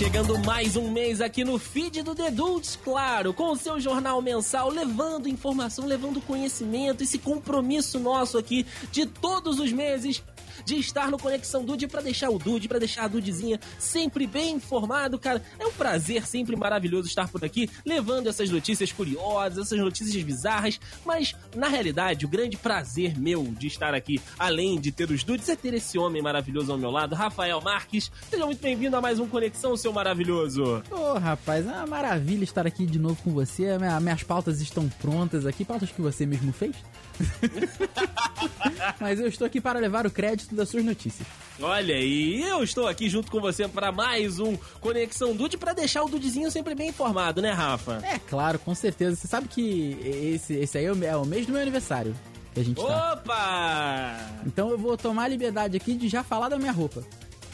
chegando 0.00 0.38
mais 0.38 0.76
um 0.76 0.90
mês 0.90 1.20
aqui 1.20 1.44
no 1.44 1.58
feed 1.58 2.00
do 2.00 2.14
The 2.14 2.30
Dudes, 2.30 2.74
claro, 2.82 3.34
com 3.34 3.52
o 3.52 3.56
seu 3.56 3.78
jornal 3.78 4.22
mensal, 4.22 4.70
levando 4.70 5.28
informação, 5.28 5.84
levando 5.84 6.22
conhecimento, 6.22 7.02
esse 7.02 7.18
compromisso 7.18 7.98
nosso 7.98 8.38
aqui 8.38 8.64
de 8.90 9.04
todos 9.04 9.60
os 9.60 9.70
meses 9.70 10.22
de 10.64 10.76
estar 10.76 11.10
no 11.10 11.18
Conexão 11.18 11.64
Dude 11.64 11.86
para 11.86 12.00
deixar 12.00 12.30
o 12.30 12.38
Dude, 12.38 12.68
para 12.68 12.78
deixar 12.78 13.04
a 13.04 13.08
Dudezinha 13.08 13.60
sempre 13.78 14.26
bem 14.26 14.54
informado, 14.54 15.18
cara. 15.18 15.42
É 15.58 15.66
um 15.66 15.72
prazer 15.72 16.26
sempre 16.26 16.56
maravilhoso 16.56 17.08
estar 17.08 17.28
por 17.28 17.44
aqui, 17.44 17.68
levando 17.84 18.28
essas 18.28 18.50
notícias 18.50 18.92
curiosas, 18.92 19.66
essas 19.66 19.78
notícias 19.78 20.22
bizarras, 20.22 20.80
mas 21.04 21.34
na 21.54 21.68
realidade, 21.68 22.24
o 22.24 22.28
grande 22.28 22.56
prazer 22.56 23.18
meu 23.18 23.44
de 23.44 23.66
estar 23.66 23.94
aqui, 23.94 24.20
além 24.38 24.80
de 24.80 24.92
ter 24.92 25.10
os 25.10 25.24
Dudes, 25.24 25.48
é 25.48 25.56
ter 25.56 25.74
esse 25.74 25.98
homem 25.98 26.22
maravilhoso 26.22 26.72
ao 26.72 26.78
meu 26.78 26.90
lado, 26.90 27.14
Rafael 27.14 27.60
Marques. 27.60 28.10
Seja 28.28 28.46
muito 28.46 28.60
bem-vindo 28.60 28.96
a 28.96 29.00
mais 29.00 29.18
um 29.18 29.28
Conexão, 29.28 29.76
seu 29.76 29.92
maravilhoso. 29.92 30.82
Ô, 30.90 31.14
oh, 31.14 31.18
rapaz, 31.18 31.66
é 31.66 31.70
uma 31.70 31.86
maravilha 31.86 32.44
estar 32.44 32.66
aqui 32.66 32.86
de 32.86 32.98
novo 32.98 33.20
com 33.22 33.30
você. 33.32 33.66
Minhas 34.00 34.22
pautas 34.22 34.60
estão 34.60 34.88
prontas 34.88 35.46
aqui, 35.46 35.64
pautas 35.64 35.90
que 35.90 36.00
você 36.00 36.26
mesmo 36.26 36.52
fez. 36.52 36.76
Mas 39.00 39.20
eu 39.20 39.26
estou 39.26 39.46
aqui 39.46 39.60
para 39.60 39.78
levar 39.78 40.06
o 40.06 40.10
crédito 40.10 40.49
das 40.54 40.68
suas 40.68 40.84
notícias. 40.84 41.26
Olha 41.60 41.94
aí, 41.94 42.42
eu 42.42 42.62
estou 42.62 42.86
aqui 42.86 43.08
junto 43.08 43.30
com 43.30 43.40
você 43.40 43.68
para 43.68 43.92
mais 43.92 44.38
um 44.38 44.56
Conexão 44.80 45.34
Dude 45.34 45.58
para 45.58 45.72
deixar 45.72 46.02
o 46.02 46.08
Dudezinho 46.08 46.50
sempre 46.50 46.74
bem 46.74 46.88
informado, 46.88 47.42
né, 47.42 47.52
Rafa? 47.52 48.00
É 48.02 48.18
claro, 48.18 48.58
com 48.58 48.74
certeza. 48.74 49.16
Você 49.16 49.28
sabe 49.28 49.48
que 49.48 49.98
esse, 50.02 50.54
esse 50.54 50.78
aí 50.78 50.86
é 50.86 50.92
o, 50.92 51.04
é 51.04 51.16
o 51.16 51.24
mês 51.26 51.46
do 51.46 51.52
meu 51.52 51.60
aniversário 51.60 52.14
que 52.52 52.60
a 52.60 52.64
gente 52.64 52.76
tá. 52.76 53.12
Opa! 53.12 54.16
Então 54.46 54.70
eu 54.70 54.78
vou 54.78 54.96
tomar 54.96 55.24
a 55.24 55.28
liberdade 55.28 55.76
aqui 55.76 55.94
de 55.94 56.08
já 56.08 56.22
falar 56.22 56.48
da 56.48 56.58
minha 56.58 56.72
roupa. 56.72 57.00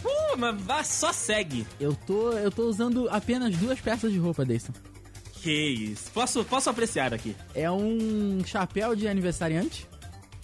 Uh, 0.05 0.37
mas 0.39 0.61
vá, 0.63 0.85
só 0.85 1.13
segue. 1.13 1.67
Eu 1.81 1.95
tô, 1.95 2.33
eu 2.33 2.51
tô 2.51 2.65
usando 2.65 3.09
apenas 3.11 3.57
duas 3.57 3.81
peças 3.81 4.13
de 4.13 4.19
roupa, 4.19 4.45
Deison. 4.45 4.73
Que 5.43 5.53
isso. 5.53 6.11
Posso, 6.13 6.45
posso 6.45 6.71
apreciar 6.71 7.13
aqui. 7.13 7.37
É 7.55 7.71
um 7.71 8.43
chapéu 8.45 8.95
de 8.95 9.07
aniversariante 9.07 9.87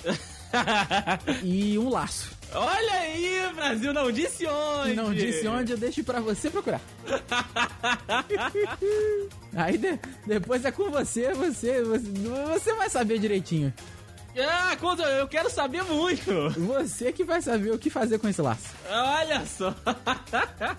e 1.42 1.78
um 1.78 1.88
laço. 1.88 2.31
Olha 2.54 2.92
aí, 2.92 3.50
Brasil, 3.54 3.94
não 3.94 4.12
disse 4.12 4.46
onde. 4.46 4.94
Não 4.94 5.14
disse 5.14 5.46
onde, 5.46 5.72
eu 5.72 5.78
deixo 5.78 6.04
pra 6.04 6.20
você 6.20 6.50
procurar. 6.50 6.80
aí 9.54 9.78
de, 9.78 9.98
depois 10.26 10.64
é 10.64 10.70
com 10.70 10.90
você, 10.90 11.32
você, 11.32 11.82
você, 11.82 12.10
você 12.52 12.74
vai 12.74 12.90
saber 12.90 13.18
direitinho. 13.18 13.72
Ah, 14.38 14.76
quando 14.80 15.02
eu 15.02 15.28
quero 15.28 15.50
saber 15.50 15.82
muito. 15.84 16.50
Você 16.58 17.12
que 17.12 17.22
vai 17.22 17.42
saber 17.42 17.72
o 17.72 17.78
que 17.78 17.90
fazer 17.90 18.18
com 18.18 18.28
esse 18.28 18.40
laço. 18.40 18.70
Olha 18.90 19.44
só. 19.44 19.74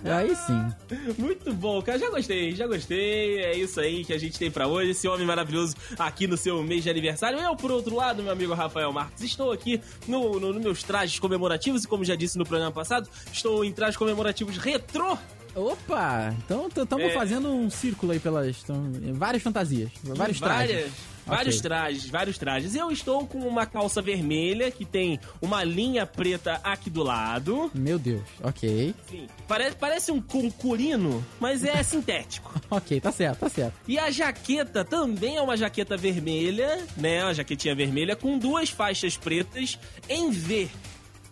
Aí 0.03 0.35
sim. 0.35 1.15
Muito 1.17 1.53
bom, 1.53 1.81
cara. 1.81 1.99
Já 1.99 2.09
gostei, 2.09 2.55
já 2.55 2.65
gostei. 2.65 3.39
É 3.39 3.55
isso 3.55 3.79
aí 3.79 4.03
que 4.03 4.13
a 4.13 4.17
gente 4.17 4.39
tem 4.39 4.49
para 4.49 4.67
hoje. 4.67 4.91
Esse 4.91 5.07
homem 5.07 5.25
maravilhoso 5.25 5.75
aqui 5.99 6.25
no 6.25 6.37
seu 6.37 6.63
mês 6.63 6.83
de 6.83 6.89
aniversário. 6.89 7.39
Eu, 7.39 7.55
por 7.55 7.71
outro 7.71 7.95
lado, 7.95 8.23
meu 8.23 8.31
amigo 8.31 8.53
Rafael 8.53 8.91
Marques, 8.91 9.21
estou 9.21 9.51
aqui 9.51 9.81
no, 10.07 10.39
no, 10.39 10.53
no 10.53 10.59
meus 10.59 10.81
trajes 10.81 11.19
comemorativos 11.19 11.83
e, 11.83 11.87
como 11.87 12.03
já 12.03 12.15
disse 12.15 12.37
no 12.37 12.45
programa 12.45 12.71
passado, 12.71 13.07
estou 13.31 13.63
em 13.63 13.71
trajes 13.71 13.97
comemorativos 13.97 14.57
retrô 14.57 15.17
Opa! 15.55 16.33
Então 16.43 16.67
estamos 16.67 17.05
é... 17.05 17.13
fazendo 17.13 17.47
um 17.49 17.69
círculo 17.69 18.11
aí 18.11 18.19
pelas. 18.19 18.63
Tão, 18.63 18.91
várias 19.13 19.43
fantasias. 19.43 19.91
Vários 20.03 20.39
várias, 20.39 20.69
trajes. 20.69 21.12
Vários 21.25 21.57
okay. 21.57 21.69
trajes, 21.69 22.09
vários 22.09 22.37
trajes. 22.37 22.75
Eu 22.75 22.91
estou 22.91 23.25
com 23.25 23.39
uma 23.39 23.65
calça 23.65 24.01
vermelha 24.01 24.69
que 24.71 24.85
tem 24.85 25.19
uma 25.41 25.63
linha 25.63 26.05
preta 26.05 26.59
aqui 26.63 26.89
do 26.89 27.03
lado. 27.03 27.71
Meu 27.73 27.97
Deus, 27.97 28.23
ok. 28.41 28.93
Sim. 29.09 29.27
Parece, 29.47 29.75
parece 29.75 30.11
um 30.11 30.21
concurino, 30.21 31.23
mas 31.39 31.63
é 31.63 31.81
sintético. 31.83 32.53
ok, 32.69 32.99
tá 32.99 33.11
certo, 33.11 33.39
tá 33.39 33.49
certo. 33.49 33.73
E 33.87 33.97
a 33.97 34.11
jaqueta 34.11 34.83
também 34.83 35.37
é 35.37 35.41
uma 35.41 35.55
jaqueta 35.55 35.95
vermelha, 35.95 36.85
né? 36.97 37.23
Uma 37.23 37.33
jaquetinha 37.33 37.75
vermelha 37.75 38.15
com 38.15 38.37
duas 38.37 38.69
faixas 38.69 39.15
pretas 39.15 39.79
em 40.09 40.31
V. 40.31 40.69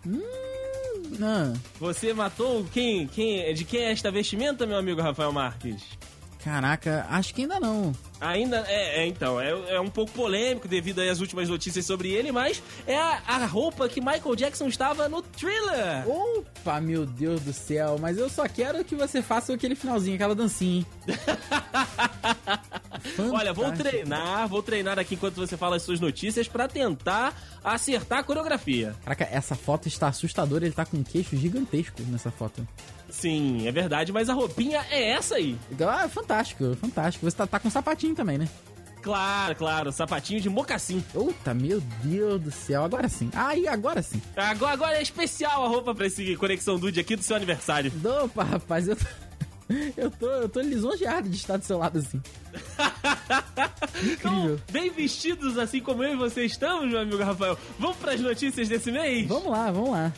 Hum. 0.08 0.22
Não. 1.20 1.54
Você 1.80 2.14
matou 2.14 2.64
quem, 2.72 3.08
quem? 3.08 3.54
De 3.54 3.66
quem 3.66 3.82
é 3.82 3.92
esta 3.92 4.10
vestimenta, 4.10 4.66
meu 4.66 4.78
amigo 4.78 5.02
Rafael 5.02 5.32
Marques? 5.32 5.84
Caraca, 6.44 7.06
acho 7.10 7.34
que 7.34 7.42
ainda 7.42 7.60
não. 7.60 7.94
Ainda, 8.22 8.64
é, 8.68 9.02
é 9.02 9.08
então, 9.08 9.42
é, 9.42 9.50
é, 9.74 9.80
um 9.80 9.90
pouco 9.90 10.12
polêmico 10.12 10.68
devido 10.68 11.00
às 11.00 11.20
últimas 11.20 11.50
notícias 11.50 11.86
sobre 11.86 12.09
ele, 12.09 12.32
mas 12.32 12.62
é 12.86 12.96
a, 12.96 13.20
a, 13.28 13.46
roupa 13.48 13.90
que 13.90 14.00
Michael 14.00 14.36
Jackson 14.36 14.68
estava 14.68 15.09
no 15.09 15.24
thriller. 15.24 16.08
Opa, 16.08 16.80
meu 16.80 17.04
Deus 17.04 17.42
do 17.42 17.52
céu, 17.52 17.98
mas 18.00 18.20
eu 18.20 18.30
só 18.30 18.48
quero 18.48 18.86
que 18.86 18.96
você 18.96 19.24
faça 19.24 19.54
aquele 19.54 19.74
finalzinho, 19.74 20.16
aquela 20.16 20.36
dancinha, 20.36 20.78
hein? 20.78 20.86
Olha, 23.34 23.54
vou 23.54 23.72
treinar, 23.72 24.48
vou 24.48 24.62
treinar 24.62 25.00
aqui 25.00 25.16
enquanto 25.16 25.36
você 25.36 25.58
fala 25.58 25.78
as 25.78 25.82
suas 25.82 26.00
notícias 26.00 26.48
para 26.48 26.68
tentar 26.68 27.34
acertar 27.64 28.20
a 28.20 28.24
coreografia. 28.24 28.96
Caraca, 29.03 29.28
essa 29.32 29.56
foto 29.56 29.88
está 29.88 30.08
assustadora, 30.08 30.66
ele 30.66 30.76
tá 30.76 30.86
com 30.86 30.98
um 30.98 31.03
queixo 31.03 31.36
gigantesco 31.36 32.03
nessa 32.03 32.30
foto. 32.30 32.68
Sim, 33.12 33.68
é 33.68 33.72
verdade, 33.72 34.12
mas 34.12 34.30
a 34.30 34.34
roupinha 34.34 34.86
é 34.90 35.12
essa 35.12 35.36
aí. 35.36 35.58
Então, 35.70 35.90
ah, 35.90 36.08
fantástico, 36.08 36.76
fantástico. 36.78 37.30
Você 37.30 37.36
tá, 37.36 37.46
tá 37.46 37.60
com 37.60 37.68
um 37.68 37.72
sapatinho 37.72 38.16
também, 38.16 38.38
né? 38.38 38.48
Claro, 39.02 39.56
claro, 39.56 39.92
sapatinho 39.92 40.40
de 40.40 40.50
mocassim. 40.50 41.04
Puta, 41.12 41.54
meu 41.54 41.82
Deus 42.04 42.42
do 42.42 42.52
céu, 42.52 42.84
agora 42.84 43.10
sim. 43.10 43.30
Aí, 43.34 43.68
ah, 43.68 43.74
agora 43.74 44.02
sim. 44.02 44.22
Agora, 44.36 44.74
agora 44.74 44.98
é 44.98 45.02
especial 45.02 45.66
a 45.66 45.68
roupa 45.68 45.94
pra 45.94 46.06
esse 46.06 46.36
Conexão 46.36 46.80
Dude 46.80 47.00
aqui 47.00 47.16
do 47.16 47.24
seu 47.24 47.36
aniversário. 47.36 47.92
Opa, 48.24 48.44
rapaz, 48.44 48.88
eu 48.88 48.96
tô, 48.96 49.06
eu 49.98 50.12
tô, 50.12 50.28
eu 50.28 50.50
tô 50.50 50.62
lisonjeado 50.62 51.28
de 51.28 51.36
estar 51.36 51.58
do 51.58 51.66
seu 51.66 51.80
lado 51.80 51.98
assim. 51.98 52.22
Incrível. 54.04 54.14
Então, 54.14 54.60
bem 54.72 54.92
vestidos 54.92 55.58
assim 55.58 55.82
como 55.82 56.04
eu 56.04 56.14
e 56.14 56.16
você 56.18 56.46
estamos, 56.46 56.88
meu 56.88 57.00
amigo 57.00 57.24
Rafael. 57.24 57.58
Vamos 57.80 57.98
para 57.98 58.14
as 58.14 58.22
notícias 58.22 58.70
desse 58.70 58.92
mês? 58.92 59.28
Vamos 59.28 59.52
lá, 59.52 59.72
vamos 59.72 59.90
lá. 59.90 60.14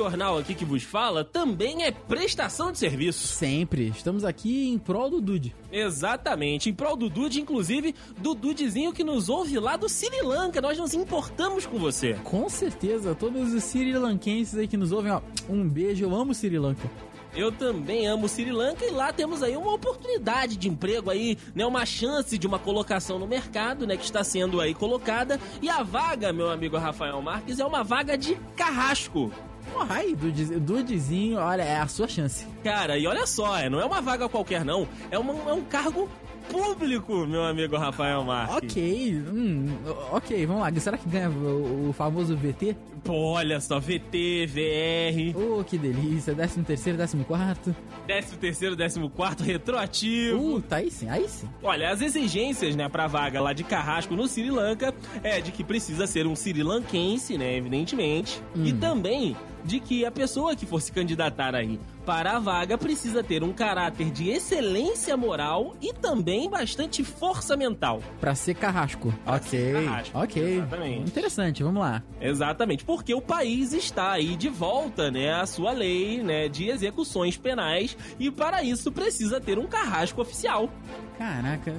Jornal 0.00 0.38
aqui 0.38 0.54
que 0.54 0.64
vos 0.64 0.82
fala 0.82 1.22
também 1.22 1.84
é 1.84 1.90
prestação 1.90 2.72
de 2.72 2.78
serviço. 2.78 3.28
Sempre. 3.28 3.88
Estamos 3.88 4.24
aqui 4.24 4.70
em 4.70 4.78
prol 4.78 5.10
do 5.10 5.20
Dude. 5.20 5.54
Exatamente. 5.70 6.70
Em 6.70 6.74
prol 6.74 6.96
do 6.96 7.10
Dude, 7.10 7.38
inclusive 7.38 7.94
do 8.16 8.34
Dudezinho 8.34 8.94
que 8.94 9.04
nos 9.04 9.28
ouve 9.28 9.58
lá 9.58 9.76
do 9.76 9.90
Sri 9.90 10.22
Lanka. 10.22 10.58
Nós 10.62 10.78
nos 10.78 10.94
importamos 10.94 11.66
com 11.66 11.78
você. 11.78 12.14
Com 12.24 12.48
certeza. 12.48 13.14
Todos 13.14 13.52
os 13.52 13.62
Sri 13.62 13.92
Lankenses 13.92 14.56
aí 14.56 14.66
que 14.66 14.78
nos 14.78 14.90
ouvem, 14.90 15.12
ó. 15.12 15.20
Um 15.50 15.68
beijo. 15.68 16.02
Eu 16.02 16.14
amo 16.14 16.32
Sri 16.32 16.58
Lanka. 16.58 16.90
Eu 17.34 17.52
também 17.52 18.06
amo 18.06 18.26
Sri 18.26 18.50
Lanka 18.50 18.84
e 18.84 18.90
lá 18.90 19.12
temos 19.12 19.42
aí 19.42 19.56
uma 19.56 19.72
oportunidade 19.72 20.56
de 20.56 20.68
emprego 20.68 21.10
aí, 21.10 21.38
né, 21.54 21.64
uma 21.64 21.86
chance 21.86 22.36
de 22.36 22.46
uma 22.46 22.58
colocação 22.58 23.18
no 23.20 23.26
mercado, 23.26 23.86
né, 23.86 23.96
que 23.96 24.04
está 24.04 24.24
sendo 24.24 24.60
aí 24.60 24.74
colocada. 24.74 25.38
E 25.62 25.68
a 25.68 25.82
vaga, 25.82 26.32
meu 26.32 26.50
amigo 26.50 26.76
Rafael 26.76 27.20
Marques, 27.22 27.60
é 27.60 27.64
uma 27.64 27.84
vaga 27.84 28.18
de 28.18 28.34
carrasco. 28.56 29.30
Porra, 29.72 29.96
aí, 29.96 30.14
Dudezinho, 30.14 31.38
olha, 31.38 31.62
é 31.62 31.78
a 31.78 31.86
sua 31.86 32.08
chance. 32.08 32.46
Cara, 32.62 32.98
e 32.98 33.06
olha 33.06 33.26
só, 33.26 33.58
é, 33.58 33.68
não 33.70 33.80
é 33.80 33.84
uma 33.84 34.00
vaga 34.00 34.28
qualquer, 34.28 34.64
não. 34.64 34.86
É, 35.10 35.18
uma, 35.18 35.32
é 35.50 35.52
um 35.52 35.62
cargo 35.62 36.08
público, 36.50 37.26
meu 37.26 37.44
amigo 37.44 37.76
Rafael 37.76 38.24
Marques. 38.24 38.56
Ok, 38.56 39.14
hum, 39.32 39.68
ok, 40.10 40.46
vamos 40.46 40.62
lá. 40.62 40.80
Será 40.80 40.98
que 40.98 41.08
ganha 41.08 41.30
o, 41.30 41.90
o 41.90 41.92
famoso 41.92 42.36
VT? 42.36 42.76
Pô, 43.02 43.32
olha 43.32 43.60
só, 43.60 43.80
VT, 43.80 44.46
VR. 44.46 45.38
Oh, 45.38 45.64
que 45.64 45.78
delícia. 45.78 46.34
13 46.34 46.62
terceiro, 46.62 46.98
14 46.98 47.24
quarto. 47.24 47.76
13 48.06 48.36
terceiro, 48.36 48.76
14 48.76 49.08
quarto, 49.10 49.42
retroativo. 49.42 50.56
Uh, 50.56 50.62
tá 50.62 50.76
aí 50.76 50.90
sim, 50.90 51.08
aí 51.08 51.28
sim. 51.28 51.48
Olha, 51.62 51.90
as 51.90 52.00
exigências, 52.00 52.76
né, 52.76 52.88
pra 52.88 53.06
vaga 53.06 53.40
lá 53.40 53.52
de 53.52 53.64
carrasco 53.64 54.14
no 54.14 54.26
Sri 54.28 54.50
Lanka 54.50 54.94
é 55.22 55.40
de 55.40 55.52
que 55.52 55.64
precisa 55.64 56.06
ser 56.06 56.26
um 56.26 56.36
Sri 56.36 56.62
Lankense, 56.62 57.36
né, 57.38 57.56
evidentemente. 57.56 58.42
Hum. 58.56 58.64
E 58.64 58.72
também 58.72 59.36
de 59.64 59.80
que 59.80 60.04
a 60.04 60.10
pessoa 60.10 60.56
que 60.56 60.66
for 60.66 60.80
se 60.80 60.92
candidatar 60.92 61.54
aí 61.54 61.78
para 62.04 62.36
a 62.36 62.38
vaga 62.38 62.78
precisa 62.78 63.22
ter 63.22 63.42
um 63.42 63.52
caráter 63.52 64.10
de 64.10 64.30
excelência 64.30 65.16
moral 65.16 65.76
e 65.80 65.92
também 65.92 66.48
bastante 66.48 67.04
força 67.04 67.56
mental. 67.56 68.02
Para 68.20 68.34
ser 68.34 68.54
carrasco. 68.54 69.12
Pra 69.24 69.34
ok. 69.36 69.48
Ser 69.48 69.84
carrasco. 69.84 70.18
Ok. 70.18 70.42
Exatamente. 70.42 71.10
Interessante, 71.10 71.62
vamos 71.62 71.80
lá. 71.80 72.02
Exatamente, 72.20 72.84
porque 72.90 73.14
o 73.14 73.20
país 73.20 73.72
está 73.72 74.10
aí 74.10 74.34
de 74.34 74.48
volta, 74.48 75.12
né, 75.12 75.32
à 75.32 75.46
sua 75.46 75.70
lei, 75.70 76.24
né, 76.24 76.48
de 76.48 76.68
execuções 76.68 77.36
penais 77.36 77.96
e 78.18 78.32
para 78.32 78.64
isso 78.64 78.90
precisa 78.90 79.40
ter 79.40 79.60
um 79.60 79.66
carrasco 79.68 80.20
oficial. 80.20 80.68
Caraca, 81.16 81.72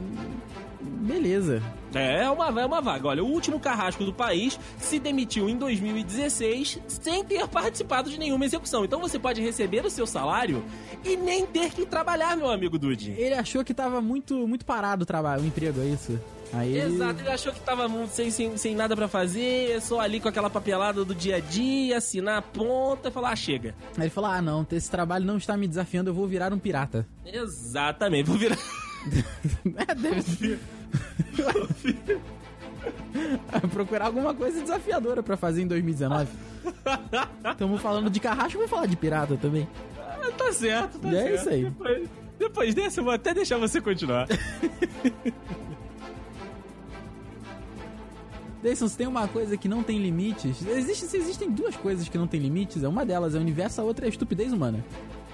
beleza. 0.79 1.61
É, 1.93 2.23
é 2.23 2.29
uma, 2.29 2.61
é 2.61 2.65
uma 2.65 2.79
vaga. 2.79 3.09
Olha, 3.09 3.21
o 3.21 3.27
último 3.27 3.59
carrasco 3.59 4.05
do 4.05 4.13
país 4.13 4.57
se 4.77 4.99
demitiu 4.99 5.49
em 5.49 5.57
2016 5.57 6.79
sem 6.87 7.25
ter 7.25 7.45
participado 7.45 8.09
de 8.09 8.17
nenhuma 8.17 8.45
execução. 8.45 8.85
Então 8.85 9.01
você 9.01 9.19
pode 9.19 9.41
receber 9.41 9.85
o 9.85 9.89
seu 9.89 10.07
salário 10.07 10.63
e 11.03 11.17
nem 11.17 11.45
ter 11.45 11.71
que 11.71 11.85
trabalhar, 11.85 12.37
meu 12.37 12.49
amigo 12.49 12.79
Dude. 12.79 13.11
Ele 13.17 13.35
achou 13.35 13.65
que 13.65 13.73
tava 13.73 13.99
muito, 13.99 14.47
muito 14.47 14.63
parado 14.63 15.03
o 15.03 15.05
trabalho, 15.05 15.43
o 15.43 15.45
emprego, 15.45 15.81
é 15.81 15.87
isso? 15.87 16.17
Aí 16.53 16.75
ele... 16.75 16.95
Exato, 16.95 17.21
ele 17.21 17.29
achou 17.29 17.53
que 17.53 17.59
tava 17.61 17.89
sem, 18.07 18.29
sem, 18.29 18.57
sem 18.57 18.75
nada 18.75 18.95
para 18.95 19.07
fazer, 19.07 19.81
só 19.81 19.99
ali 19.99 20.19
com 20.19 20.27
aquela 20.27 20.49
papelada 20.49 21.05
do 21.05 21.15
dia 21.15 21.37
a 21.37 21.39
dia, 21.39 21.97
assinar 21.97 22.37
a 22.37 22.41
ponta 22.41 23.09
e 23.09 23.11
falar, 23.11 23.31
ah, 23.31 23.35
chega. 23.35 23.73
Aí 23.97 24.03
ele 24.03 24.09
falou, 24.09 24.29
ah 24.29 24.41
não, 24.41 24.67
esse 24.71 24.91
trabalho 24.91 25.25
não 25.25 25.37
está 25.37 25.55
me 25.55 25.67
desafiando, 25.67 26.09
eu 26.09 26.13
vou 26.13 26.27
virar 26.27 26.51
um 26.53 26.59
pirata. 26.59 27.07
Exatamente, 27.25 28.27
vou 28.27 28.37
virar... 28.37 28.57
é, 29.87 29.95
deve 29.95 30.21
ser... 30.21 30.59
Procurar 33.71 34.07
alguma 34.07 34.33
coisa 34.33 34.61
desafiadora 34.61 35.21
para 35.23 35.37
fazer 35.37 35.61
em 35.61 35.67
2019. 35.67 36.29
Estamos 37.51 37.81
falando 37.81 38.09
de 38.09 38.19
carrasco, 38.19 38.59
vou 38.59 38.67
falar 38.67 38.87
de 38.87 38.95
pirata 38.95 39.37
também. 39.37 39.67
Ah, 39.97 40.31
tá 40.37 40.51
certo, 40.51 40.99
tá 40.99 41.07
e 41.09 41.11
certo. 41.11 41.27
é 41.27 41.35
isso 41.35 41.49
aí. 41.49 41.63
Depois, 41.63 42.09
depois 42.39 42.75
desse, 42.75 42.99
eu 42.99 43.03
vou 43.03 43.13
até 43.13 43.33
deixar 43.33 43.57
você 43.57 43.79
continuar. 43.79 44.27
Dayson, 48.61 48.87
se 48.87 48.97
tem 48.97 49.07
uma 49.07 49.27
coisa 49.27 49.57
que 49.57 49.67
não 49.67 49.83
tem 49.83 49.97
limites, 49.97 50.65
existe, 50.65 51.05
se 51.05 51.17
existem 51.17 51.49
duas 51.49 51.75
coisas 51.75 52.07
que 52.07 52.17
não 52.17 52.27
tem 52.27 52.39
limites, 52.39 52.83
uma 52.83 53.05
delas 53.05 53.35
é 53.35 53.37
o 53.37 53.41
universo, 53.41 53.81
a 53.81 53.83
outra 53.83 54.05
é 54.05 54.07
a 54.07 54.09
estupidez 54.09 54.53
humana. 54.53 54.83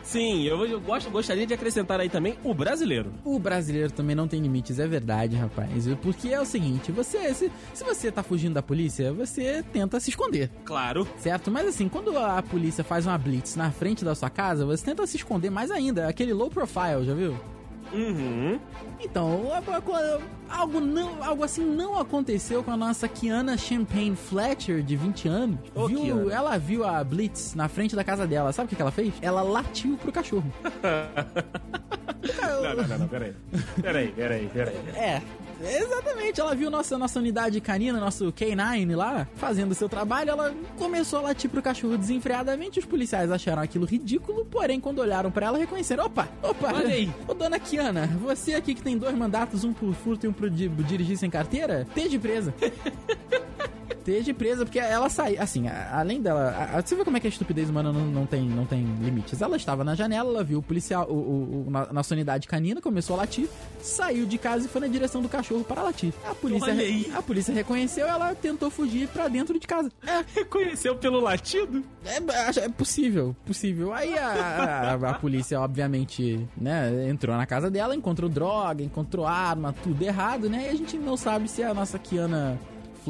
Sim, 0.08 0.44
eu, 0.44 0.66
eu 0.66 0.80
gosto, 0.80 1.10
gostaria 1.10 1.46
de 1.46 1.54
acrescentar 1.54 2.00
aí 2.00 2.08
também 2.08 2.38
o 2.42 2.54
brasileiro. 2.54 3.12
O 3.26 3.38
brasileiro 3.38 3.92
também 3.92 4.16
não 4.16 4.26
tem 4.26 4.40
limites, 4.40 4.80
é 4.80 4.88
verdade, 4.88 5.36
rapaz. 5.36 5.86
Porque 6.02 6.30
é 6.30 6.40
o 6.40 6.46
seguinte, 6.46 6.94
você 6.94 7.34
se, 7.34 7.52
se 7.74 7.84
você 7.84 8.10
tá 8.10 8.24
fugindo 8.24 8.54
da 8.54 8.64
polícia, 8.64 9.12
você 9.12 9.62
tenta 9.74 10.00
se 10.00 10.10
esconder. 10.10 10.50
Claro. 10.64 11.06
Certo? 11.18 11.52
Mas 11.52 11.68
assim, 11.68 11.90
quando 11.90 12.18
a 12.18 12.42
polícia 12.42 12.86
faz 12.86 13.06
uma 13.06 13.18
blitz 13.18 13.58
na 13.58 13.70
frente 13.70 14.06
da 14.06 14.16
sua 14.16 14.30
casa, 14.30 14.66
você 14.66 14.86
tenta 14.86 15.06
se 15.06 15.18
esconder 15.18 15.50
mais 15.50 15.70
ainda. 15.70 16.08
Aquele 16.08 16.32
low 16.32 16.50
profile, 16.50 17.04
já 17.04 17.14
viu? 17.14 17.38
Uhum. 17.94 18.60
Então, 19.00 19.44
algo, 20.50 20.80
não, 20.80 21.24
algo 21.24 21.44
assim 21.44 21.64
não 21.64 21.98
aconteceu 22.00 22.64
com 22.64 22.72
a 22.72 22.78
nossa 22.78 23.08
Kiana 23.08 23.58
Champagne 23.58 24.16
Fletcher, 24.16 24.82
de 24.82 24.96
20 24.96 25.28
anos. 25.28 25.60
Ô, 25.76 25.88
viu, 25.88 26.00
Kiana. 26.02 26.34
ela 26.34 26.58
viu 26.58 26.84
a 26.86 27.04
Blitz 27.04 27.54
na 27.56 27.68
frente 27.68 27.96
da 27.96 28.04
casa 28.04 28.26
dela. 28.26 28.52
Sabe 28.52 28.66
o 28.66 28.70
que, 28.70 28.76
que 28.76 28.82
ela 28.82 28.92
fez? 28.92 29.14
Ela 29.22 29.42
latiu 29.42 29.98
pro 29.98 30.12
cachorro. 30.12 30.52
Não, 32.42 32.76
não, 32.76 32.88
não, 32.88 32.98
não, 33.00 33.08
peraí. 33.08 33.34
Peraí, 33.82 34.08
peraí, 34.12 34.50
peraí. 34.52 34.76
É. 34.96 35.22
Exatamente, 35.62 36.40
ela 36.40 36.54
viu 36.56 36.70
nossa, 36.70 36.98
nossa 36.98 37.20
unidade 37.20 37.60
canina, 37.62 38.00
nosso 38.00 38.32
K9 38.32 38.96
lá, 38.96 39.28
fazendo 39.36 39.74
seu 39.74 39.90
trabalho, 39.90 40.30
ela 40.32 40.54
começou 40.78 41.20
a 41.20 41.22
latir 41.24 41.50
pro 41.50 41.62
cachorro 41.62 41.98
desenfreadamente. 41.98 42.80
Os 42.80 42.86
policiais 42.86 43.32
acharam 43.32 43.62
aquilo 43.62 43.86
ridículo, 43.86 44.46
porém, 44.46 44.80
quando 44.80 45.00
olharam 45.00 45.32
pra 45.32 45.48
ela, 45.48 45.58
reconheceram: 45.58 46.06
opa, 46.06 46.28
opa, 46.44 46.74
Olha 46.74 46.94
aí. 46.94 47.12
Ô 47.28 47.34
dona 47.34 47.60
Kiana, 47.60 48.08
você 48.22 48.54
aqui 48.54 48.76
que 48.76 48.82
tem 48.84 48.98
dois 48.98 49.16
mandatos, 49.16 49.64
um 49.64 49.74
por 49.74 49.94
furto 49.94 50.26
e 50.26 50.30
um 50.30 50.34
por 50.34 50.50
di- 50.50 50.70
dirigir 50.70 51.18
sem 51.18 51.30
carteira, 51.30 51.86
esteja 51.88 52.20
presa. 52.20 52.54
esteja 54.12 54.34
presa, 54.34 54.66
porque 54.66 54.80
ela 54.80 55.10
saiu. 55.10 55.42
Assim, 55.42 55.68
a- 55.68 56.00
além 56.00 56.22
dela. 56.22 56.50
a- 56.50 56.78
a- 56.78 56.82
você 56.82 56.96
vê 56.96 57.04
como 57.04 57.18
é 57.18 57.20
que 57.20 57.28
a 57.28 57.30
estupidez 57.30 57.70
humana 57.70 57.92
não, 57.92 58.06
não, 58.06 58.26
tem, 58.26 58.42
não 58.48 58.66
tem 58.66 58.84
limites. 59.02 59.42
Ela 59.42 59.58
estava 59.58 59.84
na 59.84 59.96
janela, 59.96 60.30
ela 60.30 60.44
viu 60.44 60.60
o 60.60 60.62
policial, 60.64 61.08
o, 61.10 61.14
o, 61.14 61.66
o- 61.68 61.72
na- 61.72 61.92
nossa 61.94 62.14
unidade 62.14 62.48
canina, 62.48 62.82
começou 62.82 63.16
a 63.16 63.20
latir, 63.20 63.48
saiu 63.82 64.26
de 64.26 64.38
casa 64.38 64.66
e 64.66 64.70
foi 64.70 64.82
na 64.82 64.88
direção 64.88 65.22
do 65.22 65.30
cachorro 65.30 65.64
para 65.64 65.82
latir. 65.84 66.14
A 66.26 66.34
polícia, 66.36 66.74
a 67.18 67.22
polícia 67.22 67.54
reconheceu, 67.54 68.08
ela 68.08 68.34
tentou 68.36 68.70
fugir 68.70 69.08
pra 69.10 69.28
dentro 69.28 69.60
de 69.60 69.68
casa. 69.68 69.92
É, 70.06 70.24
Reconheceu 70.36 70.96
pelo 70.96 71.20
latido? 71.20 71.84
é, 72.06 72.18
é 72.66 72.70
possível, 72.70 73.36
possível. 73.46 73.94
Aí 73.94 74.18
a, 74.18 74.28
a- 74.28 75.10
a 75.10 75.14
polícia, 75.16 75.60
obviamente, 75.60 76.48
né, 76.56 77.10
entrou 77.10 77.36
na 77.36 77.46
casa 77.46 77.70
dela, 77.70 77.96
encontrou 77.96 78.30
droga, 78.30 78.84
encontrou 78.84 79.26
arma, 79.26 79.74
tudo 79.84 80.02
errado, 80.04 80.50
né? 80.50 80.66
E 80.68 80.70
a 80.70 80.76
gente 80.76 80.98
não 80.98 81.18
sabe 81.18 81.48
se 81.50 81.64
a 81.64 81.74
nossa 81.74 81.98
Kiana 82.00 82.58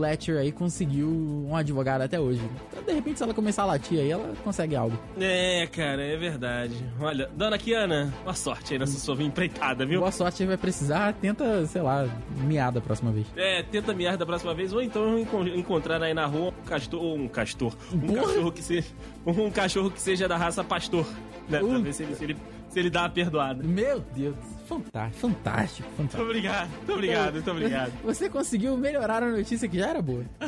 Fletcher 0.02 0.38
aí 0.38 0.52
conseguiu 0.52 1.08
um 1.10 1.56
advogado 1.56 2.02
até 2.04 2.20
hoje. 2.20 2.40
Então, 2.72 2.84
de 2.84 2.94
repente, 2.94 3.18
se 3.18 3.24
ela 3.24 3.34
começar 3.34 3.64
a 3.64 3.66
latir 3.66 4.00
aí, 4.00 4.12
ela 4.12 4.32
consegue 4.44 4.76
algo. 4.76 4.96
É, 5.20 5.66
cara, 5.72 6.04
é 6.04 6.16
verdade. 6.16 6.76
Olha, 7.00 7.28
dona 7.36 7.58
Kiana, 7.58 8.14
boa 8.24 8.36
sorte 8.36 8.74
aí 8.74 8.80
nessa 8.80 9.00
sua 9.00 9.22
empreitada, 9.24 9.88
viu? 9.88 10.00
Boa 10.02 10.12
sorte, 10.12 10.46
vai 10.46 10.56
precisar, 10.56 11.14
tenta, 11.14 11.66
sei 11.66 11.82
lá, 11.82 12.08
miar 12.44 12.72
da 12.72 12.80
próxima 12.80 13.12
vez. 13.12 13.26
É, 13.36 13.64
tenta 13.64 13.92
miar 13.92 14.18
da 14.18 14.26
próxima 14.26 14.54
vez, 14.54 14.72
ou 14.72 14.84
então 14.84 15.18
encon- 15.18 15.48
encontrar 15.48 16.02
aí 16.04 16.14
na 16.14 16.28
rua 16.28 16.54
um 16.62 16.64
castor, 16.68 17.02
ou 17.02 17.16
um 17.18 17.28
castor, 17.28 17.74
um 17.92 18.00
Porra. 18.00 18.22
cachorro 18.28 18.52
que 18.52 18.62
seja, 18.62 18.88
um 19.26 19.50
cachorro 19.50 19.90
que 19.90 20.00
seja 20.00 20.28
da 20.28 20.38
raça 20.38 20.64
pastor, 20.64 21.08
né? 21.50 21.58
Pra 21.60 21.80
ver 21.80 21.94
se 21.94 22.04
ele, 22.04 22.16
se 22.16 22.24
ele, 22.24 22.38
se 22.70 22.80
ele 22.80 22.90
dá 22.90 23.02
uma 23.04 23.10
perdoada. 23.10 23.64
Meu 23.64 24.00
Deus, 24.16 24.36
fantástico, 24.68 25.28
fantástico, 25.28 25.88
Muito 25.98 26.12
fantástico. 26.12 26.24
obrigado, 26.24 26.70
muito 26.70 26.94
obrigado, 26.94 27.34
muito 27.34 27.52
obrigado. 27.52 27.92
Você 28.04 28.30
conseguiu 28.30 28.78
melhorar 28.78 29.24
a 29.24 29.30
notícia 29.32 29.68
que 29.68 29.78
já 29.78 29.88
era 29.88 30.02
boa. 30.02 30.24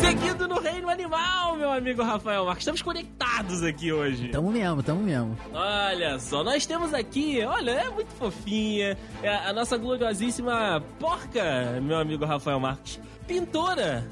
Seguindo 0.00 0.48
no 0.48 0.60
reino 0.60 0.88
animal, 0.88 1.56
meu 1.56 1.72
amigo 1.72 2.02
Rafael 2.02 2.44
Marques. 2.44 2.62
Estamos 2.62 2.82
conectados 2.82 3.62
aqui 3.62 3.92
hoje. 3.92 4.28
Tamo 4.28 4.50
mesmo, 4.50 4.82
tamo 4.82 5.02
mesmo. 5.02 5.36
Olha 5.52 6.18
só, 6.18 6.42
nós 6.44 6.64
temos 6.66 6.94
aqui, 6.94 7.42
olha, 7.44 7.70
é 7.72 7.90
muito 7.90 8.08
fofinha, 8.14 8.96
é 9.22 9.34
a 9.48 9.52
nossa 9.52 9.76
gloriosíssima 9.76 10.82
porca, 10.98 11.78
meu 11.82 11.98
amigo 11.98 12.24
Rafael 12.24 12.60
Marques. 12.60 13.00
Pintora. 13.26 14.06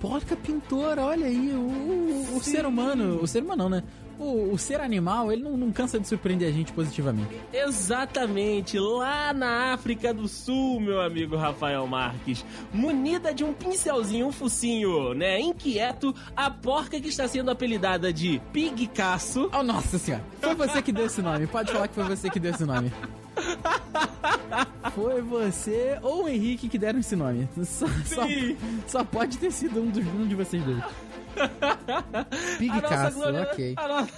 Porca 0.00 0.34
pintora, 0.34 1.02
olha 1.04 1.26
aí, 1.26 1.52
o, 1.54 1.60
o- 1.60 2.36
o 2.36 2.42
ser 2.42 2.66
humano, 2.66 3.20
o 3.22 3.26
ser 3.26 3.42
humano 3.42 3.62
não, 3.64 3.68
né? 3.70 3.82
O, 4.22 4.52
o 4.52 4.58
ser 4.58 4.80
animal, 4.80 5.32
ele 5.32 5.42
não, 5.42 5.56
não 5.56 5.72
cansa 5.72 5.98
de 5.98 6.06
surpreender 6.06 6.48
a 6.48 6.52
gente 6.52 6.72
positivamente. 6.72 7.36
Exatamente, 7.52 8.78
lá 8.78 9.32
na 9.32 9.72
África 9.72 10.14
do 10.14 10.28
Sul, 10.28 10.80
meu 10.80 11.00
amigo 11.00 11.34
Rafael 11.34 11.84
Marques. 11.88 12.44
Munida 12.72 13.34
de 13.34 13.42
um 13.42 13.52
pincelzinho, 13.52 14.28
um 14.28 14.32
focinho, 14.32 15.12
né, 15.12 15.40
inquieto, 15.40 16.14
a 16.36 16.48
porca 16.48 17.00
que 17.00 17.08
está 17.08 17.26
sendo 17.26 17.50
apelidada 17.50 18.12
de 18.12 18.40
Pig 18.52 18.86
Caço. 18.86 19.50
Oh, 19.52 19.64
nossa 19.64 19.98
senhora, 19.98 20.24
foi 20.40 20.54
você 20.54 20.80
que 20.80 20.92
deu 20.92 21.06
esse 21.06 21.20
nome, 21.20 21.48
pode 21.48 21.72
falar 21.72 21.88
que 21.88 21.94
foi 21.94 22.04
você 22.04 22.30
que 22.30 22.38
deu 22.38 22.52
esse 22.52 22.64
nome. 22.64 22.92
Foi 24.94 25.22
você 25.22 25.98
ou 26.02 26.24
o 26.24 26.28
Henrique 26.28 26.68
que 26.68 26.76
deram 26.76 27.00
esse 27.00 27.16
nome. 27.16 27.48
Só, 27.64 27.86
só, 28.04 28.22
só 28.86 29.04
pode 29.04 29.38
ter 29.38 29.50
sido 29.50 29.80
um, 29.80 29.88
dos, 29.88 30.06
um 30.06 30.26
de 30.26 30.34
vocês 30.34 30.62
dois. 30.62 30.82
A 32.70 32.80
Caço, 32.82 33.16
gloria- 33.18 33.42
ok. 33.52 33.74
A, 33.76 33.88
no- 33.88 34.08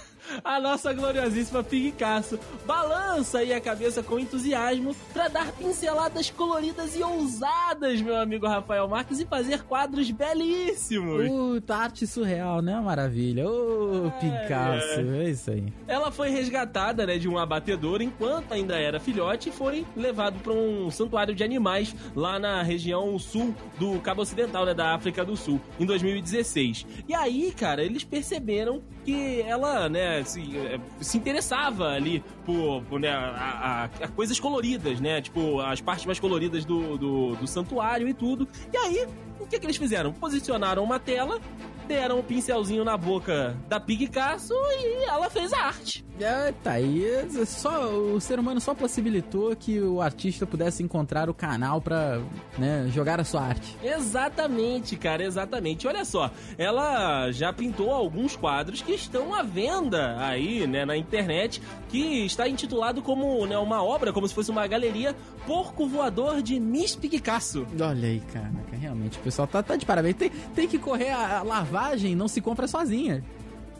a 0.43 0.59
nossa 0.59 0.93
gloriosíssima 0.93 1.63
Pig 1.63 1.91
Caço 1.93 2.39
balança 2.65 3.39
aí 3.39 3.53
a 3.53 3.61
cabeça 3.61 4.03
com 4.03 4.19
entusiasmo 4.19 4.95
pra 5.13 5.27
dar 5.27 5.51
pinceladas 5.53 6.29
coloridas 6.29 6.95
e 6.95 7.03
ousadas, 7.03 8.01
meu 8.01 8.15
amigo 8.15 8.47
Rafael 8.47 8.87
Marques, 8.87 9.19
e 9.19 9.25
fazer 9.25 9.63
quadros 9.63 10.09
belíssimos. 10.11 11.27
Puta, 11.27 11.75
arte 11.75 12.07
surreal, 12.07 12.61
né? 12.61 12.79
Maravilha. 12.79 13.47
Ô, 13.47 14.11
Picasso, 14.19 14.99
é 14.99 15.29
isso 15.29 15.51
aí. 15.51 15.73
Ela 15.87 16.11
foi 16.11 16.29
resgatada 16.29 17.05
né, 17.05 17.17
de 17.17 17.27
um 17.27 17.37
abatedor 17.37 18.01
enquanto 18.01 18.51
ainda 18.51 18.77
era 18.77 18.99
filhote 18.99 19.49
e 19.49 19.51
foi 19.51 19.85
levado 19.95 20.39
para 20.39 20.53
um 20.53 20.89
santuário 20.91 21.33
de 21.33 21.43
animais 21.43 21.95
lá 22.15 22.39
na 22.39 22.61
região 22.61 23.17
sul 23.19 23.55
do 23.79 23.99
Cabo 23.99 24.21
Ocidental, 24.21 24.65
né, 24.65 24.73
da 24.73 24.93
África 24.93 25.23
do 25.23 25.35
Sul, 25.35 25.59
em 25.79 25.85
2016. 25.85 26.85
E 27.07 27.13
aí, 27.13 27.53
cara, 27.57 27.83
eles 27.83 28.03
perceberam 28.03 28.81
que 29.05 29.41
ela, 29.41 29.87
né, 29.87 30.23
se, 30.23 30.57
eh, 30.57 30.79
se 30.99 31.17
interessava 31.17 31.89
ali 31.89 32.23
por, 32.45 32.81
por, 32.89 32.99
né, 32.99 33.09
a, 33.09 33.87
a- 34.01 34.05
a 34.05 34.07
coisas 34.09 34.39
coloridas, 34.39 34.99
né, 34.99 35.21
tipo 35.21 35.59
as 35.61 35.79
partes 35.79 36.05
mais 36.05 36.19
coloridas 36.19 36.65
do, 36.65 36.97
do, 36.97 37.35
do 37.35 37.47
santuário 37.47 38.07
e 38.07 38.13
tudo. 38.13 38.47
E 38.73 38.77
aí, 38.77 39.07
o 39.39 39.45
que, 39.45 39.59
que 39.59 39.65
eles 39.65 39.77
fizeram? 39.77 40.11
Posicionaram 40.11 40.83
uma 40.83 40.99
tela, 40.99 41.39
deram 41.85 42.19
um 42.19 42.23
pincelzinho 42.23 42.83
na 42.83 42.97
boca 42.97 43.55
da 43.67 43.79
Pig 43.79 44.07
Caço 44.07 44.53
e 44.53 45.05
ela 45.05 45.29
fez 45.29 45.53
a 45.53 45.59
arte. 45.59 46.05
É, 46.19 46.53
tá 46.63 46.71
aí. 46.71 47.03
Só, 47.45 47.89
o 47.89 48.19
ser 48.21 48.39
humano 48.39 48.61
só 48.61 48.73
possibilitou 48.73 49.55
que 49.55 49.79
o 49.81 50.01
artista 50.01 50.45
pudesse 50.45 50.81
encontrar 50.81 51.29
o 51.29 51.33
canal 51.33 51.81
pra 51.81 52.21
né, 52.57 52.87
jogar 52.89 53.19
a 53.19 53.23
sua 53.23 53.41
arte. 53.41 53.77
Exatamente, 53.83 54.95
cara, 54.95 55.23
exatamente. 55.23 55.87
Olha 55.87 56.05
só, 56.05 56.31
ela 56.57 57.31
já 57.31 57.51
pintou 57.51 57.91
alguns 57.91 58.35
quadros 58.35 58.81
que 58.81 58.93
estão 58.93 59.33
à 59.33 59.43
venda 59.43 60.15
aí, 60.19 60.65
né, 60.65 60.85
na 60.85 60.95
internet, 60.95 61.61
que 61.89 62.25
está 62.25 62.47
intitulado 62.47 63.01
como 63.01 63.45
né, 63.45 63.57
uma 63.57 63.83
obra, 63.83 64.13
como 64.13 64.27
se 64.27 64.33
fosse 64.33 64.51
uma 64.51 64.65
galeria, 64.67 65.15
Porco 65.45 65.85
Voador 65.87 66.41
de 66.41 66.59
Miss 66.59 66.95
Picasso. 66.95 67.67
Olha 67.79 68.07
aí, 68.07 68.21
caraca, 68.31 68.75
realmente, 68.79 69.17
o 69.17 69.21
pessoal 69.21 69.47
tá, 69.47 69.61
tá 69.61 69.75
de 69.75 69.85
parabéns. 69.85 70.15
Tem, 70.15 70.29
tem 70.29 70.67
que 70.67 70.79
correr 70.79 71.09
a, 71.09 71.39
a 71.39 71.63
lavagem, 71.75 72.15
não 72.15 72.27
se 72.27 72.41
compra 72.41 72.67
sozinha. 72.67 73.23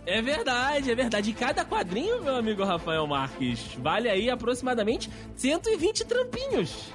É 0.05 0.21
verdade, 0.21 0.91
é 0.91 0.95
verdade. 0.95 1.31
E 1.31 1.33
cada 1.33 1.65
quadrinho, 1.65 2.21
meu 2.21 2.35
amigo 2.35 2.63
Rafael 2.63 3.07
Marques, 3.07 3.75
vale 3.79 4.07
aí 4.07 4.29
aproximadamente 4.29 5.09
120 5.35 6.05
trampinhos. 6.05 6.91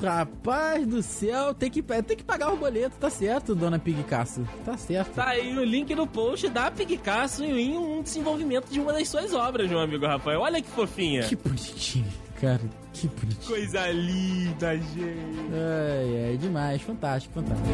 Rapaz 0.00 0.86
do 0.86 1.02
céu, 1.02 1.52
tem 1.52 1.70
que, 1.70 1.82
tem 1.82 2.16
que 2.16 2.24
pagar 2.24 2.50
o 2.52 2.56
boleto, 2.56 2.96
tá 2.98 3.10
certo, 3.10 3.54
dona 3.54 3.78
Pigcasso. 3.78 4.48
Tá 4.64 4.74
certo. 4.74 5.12
Tá 5.12 5.28
aí 5.28 5.58
o 5.58 5.62
link 5.62 5.94
no 5.94 6.06
post 6.06 6.48
da 6.48 6.70
Pigcasso 6.70 7.44
em 7.44 7.76
um 7.76 8.00
desenvolvimento 8.00 8.70
de 8.70 8.80
uma 8.80 8.94
das 8.94 9.08
suas 9.08 9.34
obras, 9.34 9.68
meu 9.68 9.78
amigo 9.78 10.06
Rafael. 10.06 10.40
Olha 10.40 10.62
que 10.62 10.70
fofinha. 10.70 11.24
Que 11.24 11.36
bonitinho, 11.36 12.06
cara. 12.40 12.60
Que 12.92 13.06
bonitinho. 13.06 13.46
Coisa 13.46 13.86
linda, 13.90 14.76
gente. 14.76 14.96
Ai, 15.52 16.34
é 16.34 16.36
demais. 16.36 16.82
Fantástico, 16.82 17.34
fantástico. 17.34 17.68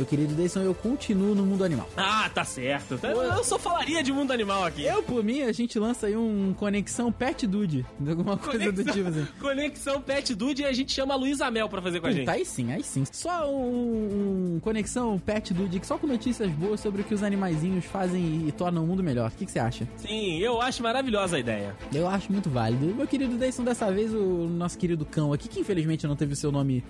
Meu 0.00 0.06
querido 0.06 0.32
Deison, 0.32 0.62
eu 0.62 0.74
continuo 0.74 1.34
no 1.34 1.44
mundo 1.44 1.62
animal. 1.62 1.86
Ah, 1.94 2.30
tá 2.32 2.42
certo. 2.42 2.98
Eu, 3.02 3.44
só 3.44 3.58
falaria 3.58 4.02
de 4.02 4.10
mundo 4.10 4.32
animal 4.32 4.64
aqui. 4.64 4.82
Eu, 4.82 5.02
por 5.02 5.22
mim, 5.22 5.42
a 5.42 5.52
gente 5.52 5.78
lança 5.78 6.06
aí 6.06 6.16
um 6.16 6.54
Conexão 6.54 7.12
Pet 7.12 7.46
Dude. 7.46 7.84
Alguma 8.08 8.38
coisa 8.38 8.72
Conexão, 8.72 8.84
do 8.84 8.92
tipo 8.92 9.08
assim. 9.10 9.28
Conexão 9.38 10.00
Pet 10.00 10.34
Dude 10.34 10.62
e 10.62 10.64
a 10.64 10.72
gente 10.72 10.90
chama 10.90 11.12
a 11.12 11.18
Luísa 11.18 11.50
Mel 11.50 11.68
pra 11.68 11.82
fazer 11.82 12.00
com 12.00 12.06
a 12.06 12.12
gente. 12.12 12.20
Puta, 12.20 12.32
aí 12.32 12.46
sim, 12.46 12.72
aí 12.72 12.82
sim. 12.82 13.04
Só 13.12 13.46
um, 13.46 14.29
um 14.50 14.60
Conexão 14.60 15.18
Pet 15.18 15.54
Dude, 15.54 15.80
só 15.84 15.96
com 15.96 16.06
notícias 16.06 16.50
boas 16.50 16.80
sobre 16.80 17.02
o 17.02 17.04
que 17.04 17.14
os 17.14 17.22
animaizinhos 17.22 17.84
fazem 17.84 18.46
e 18.48 18.52
tornam 18.52 18.84
o 18.84 18.86
mundo 18.86 19.02
melhor. 19.02 19.30
O 19.30 19.36
que, 19.36 19.46
que 19.46 19.52
você 19.52 19.58
acha? 19.58 19.88
Sim, 19.96 20.38
eu 20.38 20.60
acho 20.60 20.82
maravilhosa 20.82 21.36
a 21.36 21.40
ideia. 21.40 21.76
Eu 21.94 22.08
acho 22.08 22.32
muito 22.32 22.50
válido. 22.50 22.86
Meu 22.94 23.06
querido 23.06 23.36
Deison, 23.36 23.62
dessa 23.62 23.90
vez 23.90 24.12
o 24.14 24.48
nosso 24.48 24.76
querido 24.76 25.04
cão 25.04 25.32
aqui, 25.32 25.48
que 25.48 25.60
infelizmente 25.60 26.06
não 26.06 26.16
teve 26.16 26.32
o 26.32 26.36
seu 26.36 26.50
nome 26.50 26.84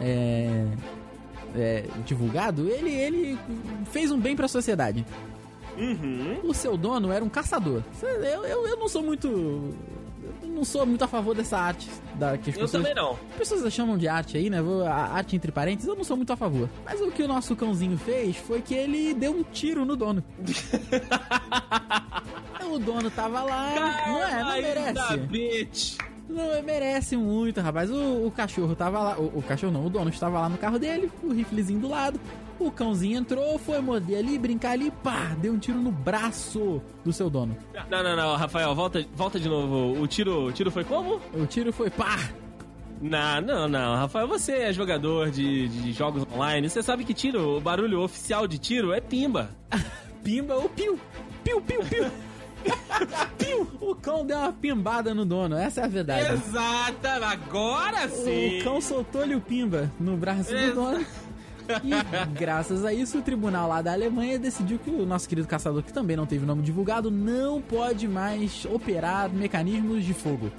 é, 0.00 0.66
é, 1.54 1.84
divulgado, 2.04 2.68
ele, 2.68 2.90
ele 2.90 3.38
fez 3.90 4.10
um 4.10 4.18
bem 4.18 4.34
pra 4.34 4.48
sociedade. 4.48 5.04
Uhum. 5.78 6.40
O 6.44 6.52
seu 6.52 6.76
dono 6.76 7.10
era 7.12 7.24
um 7.24 7.28
caçador. 7.28 7.82
Eu, 8.02 8.44
eu, 8.44 8.66
eu 8.66 8.76
não 8.76 8.88
sou 8.88 9.02
muito. 9.02 9.74
Eu 10.60 10.62
não 10.62 10.64
sou 10.66 10.84
muito 10.84 11.02
a 11.02 11.08
favor 11.08 11.34
dessa 11.34 11.56
arte. 11.56 11.88
Da, 12.16 12.36
que 12.36 12.50
as 12.50 12.56
Eu 12.56 12.62
pessoas, 12.62 12.70
também 12.72 12.94
não. 12.94 13.12
As 13.30 13.36
pessoas 13.48 13.72
chamam 13.72 13.96
de 13.96 14.06
arte 14.06 14.36
aí, 14.36 14.50
né? 14.50 14.60
Vou- 14.60 14.84
A 14.86 14.92
arte 15.14 15.34
entre 15.34 15.50
parênteses, 15.50 15.88
eu 15.88 15.96
não 15.96 16.04
sou 16.04 16.18
muito 16.18 16.30
a 16.34 16.36
favor. 16.36 16.68
Mas 16.84 17.00
o 17.00 17.10
que 17.10 17.22
o 17.22 17.28
nosso 17.28 17.56
cãozinho 17.56 17.96
fez 17.96 18.36
foi 18.36 18.60
que 18.60 18.74
ele 18.74 19.14
deu 19.14 19.32
um 19.32 19.42
tiro 19.42 19.86
no 19.86 19.96
dono. 19.96 20.22
o 22.70 22.78
dono 22.78 23.10
tava 23.10 23.42
lá. 23.42 23.74
não 24.06 24.22
é, 24.22 24.44
não 24.44 24.52
merece. 24.52 25.16
bitch. 25.16 25.96
Não 26.30 26.62
merece 26.62 27.16
muito, 27.16 27.60
rapaz. 27.60 27.90
O, 27.90 28.26
o 28.26 28.30
cachorro 28.30 28.74
tava 28.76 29.00
lá. 29.00 29.18
O, 29.18 29.38
o 29.38 29.42
cachorro 29.42 29.72
não, 29.72 29.84
o 29.84 29.90
dono 29.90 30.10
estava 30.10 30.40
lá 30.40 30.48
no 30.48 30.56
carro 30.56 30.78
dele, 30.78 31.10
o 31.22 31.32
riflezinho 31.32 31.80
do 31.80 31.88
lado. 31.88 32.20
O 32.58 32.70
cãozinho 32.70 33.18
entrou, 33.18 33.58
foi 33.58 33.80
morder 33.80 34.18
ali, 34.18 34.38
brincar 34.38 34.72
ali, 34.72 34.90
pá, 34.90 35.34
deu 35.40 35.52
um 35.52 35.58
tiro 35.58 35.78
no 35.78 35.90
braço 35.90 36.80
do 37.02 37.12
seu 37.12 37.30
dono. 37.30 37.56
Não, 37.90 38.02
não, 38.02 38.14
não, 38.14 38.36
Rafael, 38.36 38.74
volta, 38.74 39.04
volta 39.14 39.40
de 39.40 39.48
novo. 39.48 40.00
O 40.00 40.06
tiro, 40.06 40.46
o 40.46 40.52
tiro 40.52 40.70
foi 40.70 40.84
como? 40.84 41.20
O 41.32 41.46
tiro 41.46 41.72
foi 41.72 41.88
pá! 41.88 42.18
Não, 43.00 43.40
não, 43.40 43.66
não, 43.66 43.96
Rafael, 43.96 44.28
você 44.28 44.52
é 44.52 44.72
jogador 44.74 45.30
de, 45.30 45.68
de 45.68 45.92
jogos 45.92 46.26
online. 46.34 46.68
Você 46.68 46.82
sabe 46.82 47.02
que 47.02 47.14
tiro, 47.14 47.56
o 47.56 47.60
barulho 47.60 48.02
oficial 48.02 48.46
de 48.46 48.58
tiro 48.58 48.92
é 48.92 49.00
pimba. 49.00 49.50
Pimba 50.22 50.54
ou 50.54 50.68
piu! 50.68 51.00
Piu, 51.42 51.62
piu, 51.62 51.80
piu! 51.80 52.04
O 53.80 53.94
cão 53.94 54.24
deu 54.26 54.36
uma 54.38 54.52
pimbada 54.52 55.14
no 55.14 55.24
dono, 55.24 55.56
essa 55.56 55.80
é 55.80 55.84
a 55.84 55.88
verdade. 55.88 56.32
Exata, 56.34 57.12
agora 57.26 58.08
sim. 58.08 58.60
O 58.60 58.64
cão 58.64 58.80
soltou-lhe 58.80 59.34
o 59.34 59.40
pimba 59.40 59.90
no 59.98 60.16
braço 60.16 60.50
do 60.50 60.56
Exa- 60.56 60.74
dono. 60.74 61.06
E 61.84 61.90
graças 62.38 62.84
a 62.84 62.92
isso, 62.92 63.18
o 63.18 63.22
tribunal 63.22 63.68
lá 63.68 63.80
da 63.80 63.92
Alemanha 63.92 64.38
decidiu 64.38 64.78
que 64.78 64.90
o 64.90 65.06
nosso 65.06 65.28
querido 65.28 65.46
caçador, 65.46 65.82
que 65.84 65.92
também 65.92 66.16
não 66.16 66.26
teve 66.26 66.44
nome 66.44 66.62
divulgado, 66.62 67.10
não 67.10 67.62
pode 67.62 68.08
mais 68.08 68.64
operar 68.66 69.30
mecanismos 69.30 70.04
de 70.04 70.12
fogo. 70.12 70.50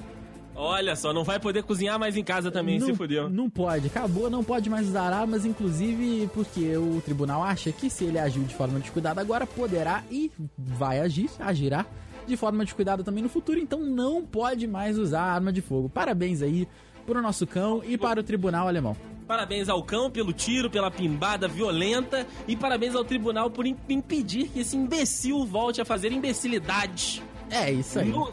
Olha 0.55 0.95
só, 0.95 1.11
não 1.13 1.23
vai 1.23 1.39
poder 1.39 1.63
cozinhar 1.63 1.97
mais 1.99 2.15
em 2.15 2.23
casa 2.23 2.49
também, 2.51 2.79
não, 2.79 2.87
se 2.87 2.93
fudeu. 2.95 3.29
Não 3.29 3.49
pode, 3.49 3.87
acabou, 3.87 4.29
não 4.29 4.43
pode 4.43 4.69
mais 4.69 4.87
usar 4.87 5.11
armas, 5.11 5.45
inclusive 5.45 6.29
porque 6.33 6.75
o 6.77 7.01
tribunal 7.03 7.43
acha 7.43 7.71
que 7.71 7.89
se 7.89 8.05
ele 8.05 8.19
agiu 8.19 8.43
de 8.43 8.53
forma 8.55 8.79
descuidada 8.79 9.19
agora, 9.21 9.45
poderá 9.47 10.03
e 10.09 10.31
vai 10.57 10.99
agir, 10.99 11.29
agirá 11.39 11.85
de 12.31 12.37
forma 12.37 12.63
descuidada 12.63 13.03
também 13.03 13.21
no 13.21 13.29
futuro, 13.29 13.59
então 13.59 13.79
não 13.79 14.23
pode 14.25 14.65
mais 14.67 14.97
usar 14.97 15.21
arma 15.21 15.51
de 15.53 15.61
fogo. 15.61 15.87
Parabéns 15.89 16.41
aí 16.41 16.67
pro 17.05 17.21
nosso 17.21 17.45
cão 17.45 17.81
e 17.85 17.97
para 17.97 18.19
o 18.19 18.23
tribunal 18.23 18.67
alemão. 18.67 18.95
Parabéns 19.27 19.69
ao 19.69 19.81
cão 19.83 20.09
pelo 20.11 20.33
tiro, 20.33 20.69
pela 20.69 20.89
pimbada 20.91 21.47
violenta 21.47 22.25
e 22.47 22.55
parabéns 22.55 22.95
ao 22.95 23.03
tribunal 23.05 23.49
por 23.49 23.65
im- 23.65 23.77
impedir 23.87 24.47
que 24.49 24.59
esse 24.59 24.75
imbecil 24.75 25.45
volte 25.45 25.79
a 25.79 25.85
fazer 25.85 26.11
imbecilidades 26.11 27.21
É 27.49 27.71
isso 27.71 27.99
aí. 27.99 28.09
no, 28.09 28.31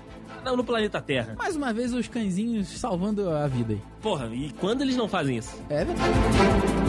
no 0.56 0.64
planeta 0.64 1.00
Terra. 1.00 1.34
Mais 1.38 1.54
uma 1.54 1.72
vez 1.72 1.92
os 1.94 2.08
cãezinhos 2.08 2.68
salvando 2.68 3.28
a 3.30 3.46
vida 3.46 3.74
aí. 3.74 3.80
Porra, 4.02 4.28
e 4.32 4.50
quando 4.58 4.82
eles 4.82 4.96
não 4.96 5.06
fazem 5.08 5.36
isso? 5.36 5.56
É 5.70 5.84
verdade. 5.84 6.87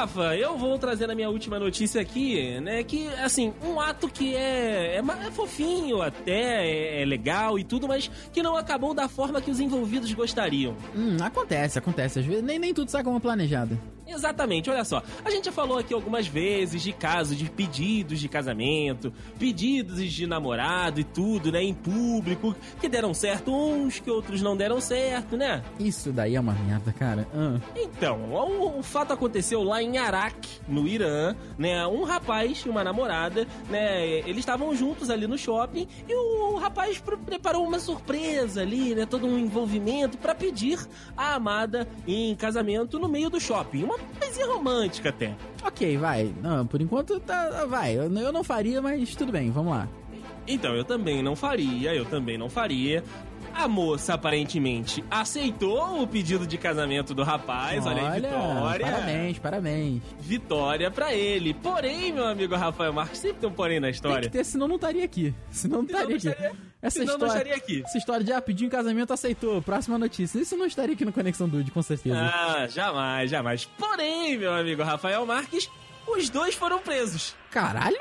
Rafa, 0.00 0.34
eu 0.34 0.56
vou 0.56 0.78
trazer 0.78 1.10
a 1.10 1.14
minha 1.14 1.28
última 1.28 1.58
notícia 1.58 2.00
aqui, 2.00 2.58
né? 2.60 2.82
Que, 2.82 3.06
assim, 3.22 3.52
um 3.62 3.78
ato 3.78 4.08
que 4.08 4.34
é, 4.34 4.96
é, 4.96 4.98
é 4.98 5.30
fofinho 5.30 6.00
até, 6.00 6.66
é, 6.66 7.02
é 7.02 7.04
legal 7.04 7.58
e 7.58 7.64
tudo, 7.64 7.86
mas 7.86 8.10
que 8.32 8.42
não 8.42 8.56
acabou 8.56 8.94
da 8.94 9.10
forma 9.10 9.42
que 9.42 9.50
os 9.50 9.60
envolvidos 9.60 10.10
gostariam. 10.14 10.74
Hum, 10.96 11.18
acontece, 11.20 11.78
acontece. 11.78 12.20
Às 12.20 12.24
vezes 12.24 12.42
nem, 12.42 12.58
nem 12.58 12.72
tudo 12.72 12.90
sai 12.90 13.04
como 13.04 13.20
planejado. 13.20 13.78
Exatamente, 14.10 14.68
olha 14.68 14.84
só. 14.84 15.02
A 15.24 15.30
gente 15.30 15.44
já 15.46 15.52
falou 15.52 15.78
aqui 15.78 15.94
algumas 15.94 16.26
vezes 16.26 16.82
de 16.82 16.92
casos 16.92 17.36
de 17.36 17.48
pedidos 17.50 18.18
de 18.20 18.28
casamento, 18.28 19.12
pedidos 19.38 20.02
de 20.12 20.26
namorado 20.26 21.00
e 21.00 21.04
tudo, 21.04 21.50
né? 21.52 21.62
Em 21.62 21.74
público, 21.74 22.54
que 22.80 22.88
deram 22.88 23.14
certo 23.14 23.54
uns, 23.54 23.98
que 24.00 24.10
outros 24.10 24.42
não 24.42 24.56
deram 24.56 24.80
certo, 24.80 25.36
né? 25.36 25.62
Isso 25.78 26.12
daí 26.12 26.34
é 26.36 26.40
uma 26.40 26.52
merda, 26.52 26.92
cara. 26.92 27.26
Ah. 27.34 27.58
Então, 27.76 28.18
o, 28.32 28.78
o 28.78 28.82
fato 28.82 29.12
aconteceu 29.12 29.62
lá 29.62 29.82
em 29.82 29.98
Arak, 29.98 30.48
no 30.68 30.86
Irã, 30.88 31.34
né? 31.58 31.86
Um 31.86 32.02
rapaz 32.04 32.62
e 32.66 32.68
uma 32.68 32.82
namorada, 32.82 33.46
né? 33.68 34.06
Eles 34.20 34.38
estavam 34.38 34.74
juntos 34.74 35.08
ali 35.10 35.26
no 35.26 35.38
shopping 35.38 35.86
e 36.08 36.14
o, 36.14 36.56
rapaz 36.56 36.98
pre- 36.98 37.16
preparou 37.16 37.64
uma 37.66 37.78
surpresa 37.78 38.62
ali, 38.62 38.94
né? 38.94 39.06
Todo 39.06 39.26
um 39.26 39.38
envolvimento 39.38 40.18
pra 40.18 40.34
pedir 40.34 40.78
a 41.16 41.34
amada 41.34 41.86
em 42.06 42.34
casamento 42.34 42.98
no 42.98 43.08
meio 43.08 43.30
do 43.30 43.40
shopping. 43.40 43.84
Uma 43.84 43.98
coisinha 44.18 44.46
romântica 44.46 45.08
até. 45.08 45.34
Ok, 45.64 45.96
vai. 45.98 46.32
Não, 46.42 46.66
por 46.66 46.80
enquanto 46.80 47.20
tá. 47.20 47.66
Vai. 47.66 47.96
Eu, 47.96 48.12
eu 48.12 48.32
não 48.32 48.44
faria, 48.44 48.80
mas 48.80 49.14
tudo 49.14 49.32
bem, 49.32 49.50
vamos 49.50 49.72
lá. 49.72 49.88
Então, 50.46 50.74
eu 50.74 50.84
também 50.84 51.22
não 51.22 51.36
faria, 51.36 51.94
eu 51.94 52.04
também 52.04 52.36
não 52.36 52.48
faria. 52.48 53.04
A 53.54 53.68
moça 53.68 54.14
aparentemente 54.14 55.04
aceitou 55.10 56.02
o 56.02 56.06
pedido 56.06 56.46
de 56.46 56.56
casamento 56.56 57.12
do 57.14 57.22
rapaz, 57.22 57.84
olha, 57.86 58.10
aí, 58.10 58.20
Vitória. 58.22 58.86
Parabéns, 58.86 59.38
parabéns. 59.38 60.02
Vitória 60.18 60.90
pra 60.90 61.12
ele. 61.14 61.52
Porém, 61.54 62.12
meu 62.12 62.26
amigo 62.26 62.54
Rafael 62.56 62.92
Marques, 62.92 63.18
sempre 63.18 63.38
tem 63.40 63.48
um 63.48 63.52
porém 63.52 63.78
na 63.80 63.86
Tem 63.88 63.94
história. 63.94 64.22
que 64.22 64.28
ter, 64.30 64.44
senão 64.44 64.66
não 64.66 64.76
estaria 64.76 65.04
aqui. 65.04 65.34
Senão 65.50 65.82
não 65.82 65.86
Senão 65.88 66.00
estaria 66.00 66.08
não 66.08 66.16
aqui. 66.16 66.28
estaria- 66.28 66.70
Essa 66.82 66.98
senão 67.00 67.18
não 67.18 67.26
história, 67.26 67.32
estaria 67.38 67.54
aqui. 67.56 67.82
Essa 67.84 67.98
história 67.98 68.24
de 68.24 68.32
ah, 68.32 68.40
pediu 68.40 68.66
em 68.66 68.70
casamento, 68.70 69.12
aceitou. 69.12 69.60
Próxima 69.60 69.98
notícia. 69.98 70.38
Isso 70.40 70.56
não 70.56 70.64
estaria 70.66 70.94
aqui 70.94 71.04
no 71.04 71.12
Conexão 71.12 71.46
Dude, 71.48 71.70
com 71.70 71.82
certeza. 71.82 72.16
Ah, 72.18 72.66
jamais, 72.68 73.30
jamais. 73.30 73.64
Porém, 73.78 74.38
meu 74.38 74.54
amigo 74.54 74.82
Rafael 74.82 75.26
Marques, 75.26 75.68
os 76.08 76.30
dois 76.30 76.54
foram 76.54 76.78
presos. 76.78 77.34
Caralho? 77.50 77.98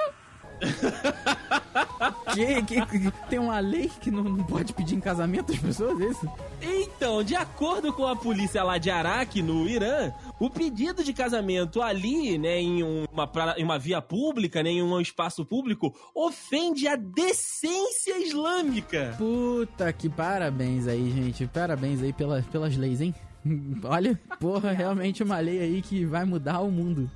que, 2.34 2.62
que- 2.64 2.86
que- 2.86 3.12
tem 3.30 3.40
uma 3.40 3.60
lei 3.60 3.90
que 4.02 4.12
não, 4.12 4.24
não 4.24 4.44
pode 4.44 4.74
pedir 4.74 4.96
em 4.96 5.00
casamento 5.00 5.52
as 5.52 5.60
pessoas, 5.60 6.00
é 6.02 6.06
isso? 6.06 6.30
Então, 6.62 7.24
de 7.24 7.36
acordo 7.36 7.92
com 7.94 8.06
a 8.06 8.16
polícia 8.16 8.64
lá 8.64 8.78
de 8.78 8.90
Araque, 8.90 9.42
no 9.42 9.68
Irã, 9.68 10.12
o 10.40 10.50
pedido 10.50 11.04
de 11.04 11.14
casamento 11.14 11.82
ali, 11.82 12.38
né, 12.38 12.60
em 12.60 12.84
uma, 12.84 13.30
em 13.58 13.64
uma 13.64 13.80
via 13.80 14.02
pública, 14.02 14.62
né, 14.64 14.70
em 14.72 14.84
um 14.84 15.00
espaço 15.00 15.46
público, 15.46 15.94
ofende 16.14 16.88
a 16.88 16.96
decência 16.96 18.18
islâmica. 18.26 19.16
Puta 19.18 19.92
que 19.94 20.10
parabéns 20.10 20.88
aí, 20.88 21.12
gente. 21.12 21.48
Parabéns 21.48 22.02
aí 22.02 22.14
pela, 22.14 22.42
pelas 22.52 22.76
leis, 22.78 23.02
hein? 23.02 23.14
Olha, 23.84 24.20
porra, 24.40 24.72
realmente 24.72 25.24
uma 25.24 25.40
lei 25.40 25.60
aí 25.60 25.82
que 25.82 26.06
vai 26.06 26.26
mudar 26.26 26.60
o 26.62 26.70
mundo. 26.72 27.10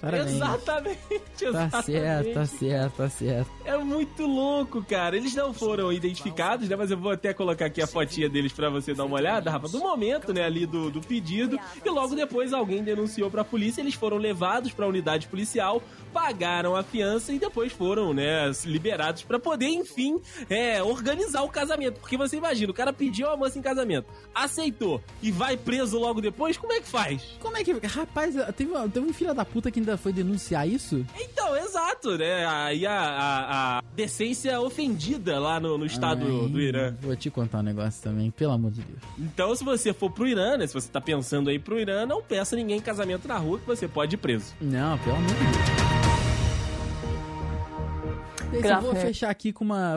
Parabéns. 0.00 0.36
Exatamente, 0.36 0.98
Tá 1.40 1.46
exatamente. 1.46 1.86
certo, 1.86 2.34
tá 2.34 2.46
certo, 2.46 2.96
tá 2.96 3.08
certo. 3.08 3.50
É 3.64 3.76
muito 3.76 4.26
louco, 4.26 4.82
cara. 4.84 5.16
Eles 5.16 5.34
não 5.34 5.52
foram 5.52 5.92
identificados, 5.92 6.68
né? 6.68 6.76
Mas 6.76 6.90
eu 6.90 6.96
vou 6.96 7.12
até 7.12 7.32
colocar 7.34 7.66
aqui 7.66 7.82
a 7.82 7.86
fotinha 7.86 8.28
deles 8.28 8.52
pra 8.52 8.70
você 8.70 8.94
dar 8.94 9.04
uma 9.04 9.16
olhada, 9.16 9.50
Rafa, 9.50 9.68
do 9.68 9.78
momento, 9.80 10.32
né, 10.32 10.44
ali 10.44 10.66
do, 10.66 10.90
do 10.90 11.00
pedido. 11.00 11.58
E 11.84 11.88
logo 11.90 12.14
depois 12.14 12.52
alguém 12.52 12.82
denunciou 12.82 13.30
pra 13.30 13.44
polícia, 13.44 13.80
eles 13.80 13.94
foram 13.94 14.16
levados 14.16 14.72
pra 14.72 14.86
unidade 14.86 15.26
policial, 15.28 15.82
pagaram 16.12 16.76
a 16.76 16.82
fiança 16.82 17.32
e 17.32 17.38
depois 17.38 17.72
foram, 17.72 18.14
né, 18.14 18.50
liberados 18.64 19.22
pra 19.22 19.38
poder, 19.38 19.68
enfim, 19.68 20.20
é, 20.48 20.82
organizar 20.82 21.42
o 21.42 21.48
casamento. 21.48 22.00
Porque 22.00 22.16
você 22.16 22.36
imagina, 22.36 22.70
o 22.70 22.74
cara 22.74 22.92
pediu 22.92 23.28
a 23.30 23.36
moça 23.36 23.58
em 23.58 23.62
casamento, 23.62 24.06
aceitou 24.34 25.02
e 25.22 25.30
vai 25.30 25.56
preso 25.56 25.98
logo 25.98 26.20
depois, 26.20 26.56
como 26.56 26.72
é 26.72 26.80
que 26.80 26.88
faz? 26.88 27.22
Como 27.40 27.56
é 27.56 27.64
que. 27.64 27.72
Rapaz, 27.86 28.34
teve, 28.56 28.72
teve 28.90 29.06
um 29.06 29.12
filho 29.12 29.34
da 29.34 29.44
puta 29.44 29.70
que 29.70 29.87
ainda 29.88 29.96
foi 29.96 30.12
denunciar 30.12 30.68
isso? 30.68 31.04
Então, 31.18 31.56
exato, 31.56 32.16
né? 32.18 32.46
Aí 32.46 32.86
a, 32.86 32.92
a, 32.92 33.78
a 33.78 33.82
decência 33.94 34.60
ofendida 34.60 35.38
lá 35.38 35.58
no, 35.58 35.78
no 35.78 35.86
estado 35.86 36.24
Ai, 36.24 36.48
do 36.48 36.60
Irã. 36.60 36.94
Vou 37.00 37.16
te 37.16 37.30
contar 37.30 37.60
um 37.60 37.62
negócio 37.62 38.02
também, 38.02 38.30
pelo 38.30 38.52
amor 38.52 38.70
de 38.70 38.82
Deus. 38.82 39.00
Então, 39.18 39.54
se 39.54 39.64
você 39.64 39.92
for 39.92 40.10
pro 40.10 40.26
Irã, 40.26 40.56
né? 40.56 40.66
Se 40.66 40.74
você 40.74 40.88
tá 40.88 41.00
pensando 41.00 41.48
aí 41.48 41.58
pro 41.58 41.80
Irã, 41.80 42.04
não 42.04 42.22
peça 42.22 42.54
ninguém 42.54 42.78
em 42.78 42.82
casamento 42.82 43.26
na 43.26 43.38
rua 43.38 43.58
que 43.58 43.66
você 43.66 43.88
pode 43.88 44.14
ir 44.14 44.18
preso. 44.18 44.54
Não, 44.60 44.98
pelo 44.98 45.16
amor 45.16 45.28
de 45.28 45.34
Deus. 45.34 45.77
Eu 48.64 48.80
vou 48.80 48.94
fechar 48.96 49.30
aqui 49.30 49.52
com 49.52 49.64
uma. 49.64 49.94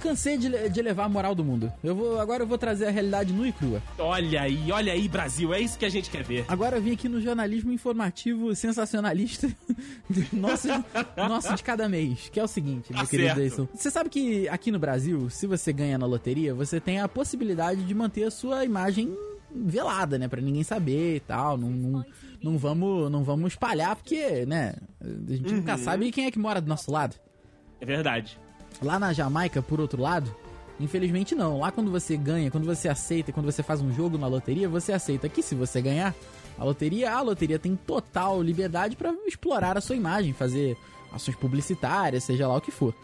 Cansei 0.00 0.36
de, 0.38 0.68
de 0.68 0.82
levar 0.82 1.04
a 1.04 1.08
moral 1.08 1.34
do 1.34 1.44
mundo. 1.44 1.72
Eu 1.82 1.94
vou, 1.94 2.20
agora 2.20 2.42
eu 2.42 2.46
vou 2.46 2.58
trazer 2.58 2.86
a 2.86 2.90
realidade 2.90 3.32
nua 3.32 3.48
e 3.48 3.52
crua. 3.52 3.82
Olha 3.98 4.42
aí, 4.42 4.70
olha 4.72 4.92
aí, 4.92 5.08
Brasil, 5.08 5.52
é 5.54 5.60
isso 5.60 5.78
que 5.78 5.84
a 5.84 5.88
gente 5.88 6.10
quer 6.10 6.22
ver. 6.22 6.44
Agora 6.48 6.76
eu 6.76 6.82
vim 6.82 6.92
aqui 6.92 7.08
no 7.08 7.20
jornalismo 7.20 7.72
informativo 7.72 8.54
sensacionalista 8.54 9.48
nosso, 10.32 10.68
nosso 11.16 11.54
de 11.54 11.62
cada 11.62 11.88
mês, 11.88 12.28
que 12.30 12.38
é 12.40 12.44
o 12.44 12.48
seguinte, 12.48 12.92
meu 12.92 13.00
Tá 13.02 13.06
querido 13.06 13.28
certo. 13.28 13.38
Deison. 13.38 13.68
Você 13.74 13.90
sabe 13.90 14.10
que 14.10 14.48
aqui 14.48 14.70
no 14.70 14.78
Brasil, 14.78 15.28
se 15.30 15.46
você 15.46 15.72
ganha 15.72 15.98
na 15.98 16.06
loteria, 16.06 16.54
você 16.54 16.80
tem 16.80 17.00
a 17.00 17.08
possibilidade 17.08 17.82
de 17.84 17.94
manter 17.94 18.24
a 18.24 18.30
sua 18.30 18.64
imagem 18.64 19.16
velada, 19.54 20.18
né, 20.18 20.28
Pra 20.28 20.40
ninguém 20.40 20.62
saber 20.62 21.16
e 21.16 21.20
tal, 21.20 21.56
não, 21.56 21.70
não, 21.70 22.04
não 22.42 22.58
vamos 22.58 23.10
não 23.10 23.24
vamos 23.24 23.52
espalhar 23.52 23.96
porque, 23.96 24.44
né, 24.44 24.74
a 25.00 25.32
gente 25.32 25.50
Uhum. 25.50 25.56
nunca 25.58 25.78
sabe 25.78 26.10
quem 26.12 26.26
é 26.26 26.30
que 26.30 26.38
mora 26.38 26.60
do 26.60 26.68
nosso 26.68 26.90
lado. 26.90 27.16
É 27.80 27.84
verdade. 27.84 28.38
Lá 28.82 28.98
na 28.98 29.12
Jamaica, 29.12 29.62
por 29.62 29.80
outro 29.80 30.00
lado, 30.00 30.34
infelizmente 30.78 31.34
não. 31.34 31.60
Lá 31.60 31.70
quando 31.70 31.90
você 31.90 32.16
ganha, 32.16 32.50
quando 32.50 32.64
você 32.64 32.88
aceita, 32.88 33.32
quando 33.32 33.46
você 33.46 33.62
faz 33.62 33.80
um 33.80 33.92
jogo 33.92 34.18
na 34.18 34.26
loteria, 34.26 34.68
você 34.68 34.92
aceita 34.92 35.28
que 35.28 35.42
se 35.42 35.54
você 35.54 35.80
ganhar 35.80 36.14
a 36.58 36.64
loteria, 36.64 37.12
a 37.12 37.20
loteria 37.20 37.58
tem 37.58 37.76
total 37.76 38.42
liberdade 38.42 38.96
pra 38.96 39.14
explorar 39.26 39.76
a 39.76 39.80
sua 39.80 39.96
imagem, 39.96 40.32
fazer 40.32 40.76
ações 41.12 41.36
publicitárias, 41.36 42.24
seja 42.24 42.48
lá 42.48 42.56
o 42.56 42.60
que 42.60 42.70
for. 42.70 42.94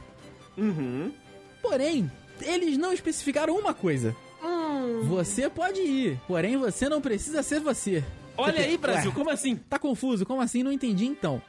Uhum. 0.56 1.12
Porém, 1.60 2.10
eles 2.40 2.76
não 2.76 2.92
especificaram 2.92 3.56
uma 3.56 3.72
coisa. 3.72 4.14
Você 5.04 5.48
pode 5.48 5.80
ir, 5.80 6.18
porém 6.26 6.56
você 6.56 6.88
não 6.88 7.00
precisa 7.00 7.42
ser 7.42 7.60
você. 7.60 8.04
Olha 8.36 8.60
aí, 8.60 8.76
Brasil, 8.76 9.10
Ué, 9.10 9.14
como 9.16 9.30
assim? 9.30 9.56
Tá 9.56 9.78
confuso? 9.78 10.26
Como 10.26 10.40
assim? 10.40 10.62
Não 10.62 10.72
entendi 10.72 11.06
então. 11.06 11.40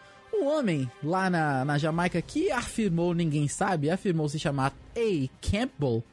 Um 0.43 0.47
homem 0.47 0.91
lá 1.01 1.29
na, 1.29 1.63
na 1.63 1.77
Jamaica 1.77 2.21
que 2.21 2.51
afirmou, 2.51 3.13
ninguém 3.13 3.47
sabe, 3.47 3.89
afirmou 3.89 4.27
se 4.27 4.37
chamar 4.37 4.73
A. 4.93 5.29
Campbell, 5.41 6.03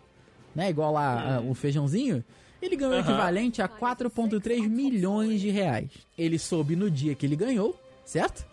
né? 0.55 0.71
Igual 0.71 0.93
lá 0.93 1.39
ah, 1.39 1.41
o 1.41 1.53
feijãozinho. 1.53 2.25
Ele 2.63 2.77
ganhou 2.77 2.95
o 2.95 2.99
Aham. 2.99 3.09
equivalente 3.09 3.61
a 3.61 3.69
4,3 3.69 4.69
milhões 4.69 5.41
de 5.41 5.51
reais. 5.51 5.91
Ele 6.17 6.39
soube 6.39 6.77
no 6.77 6.89
dia 6.89 7.13
que 7.17 7.27
ele 7.27 7.35
ganhou, 7.35 7.77
certo? 8.05 8.47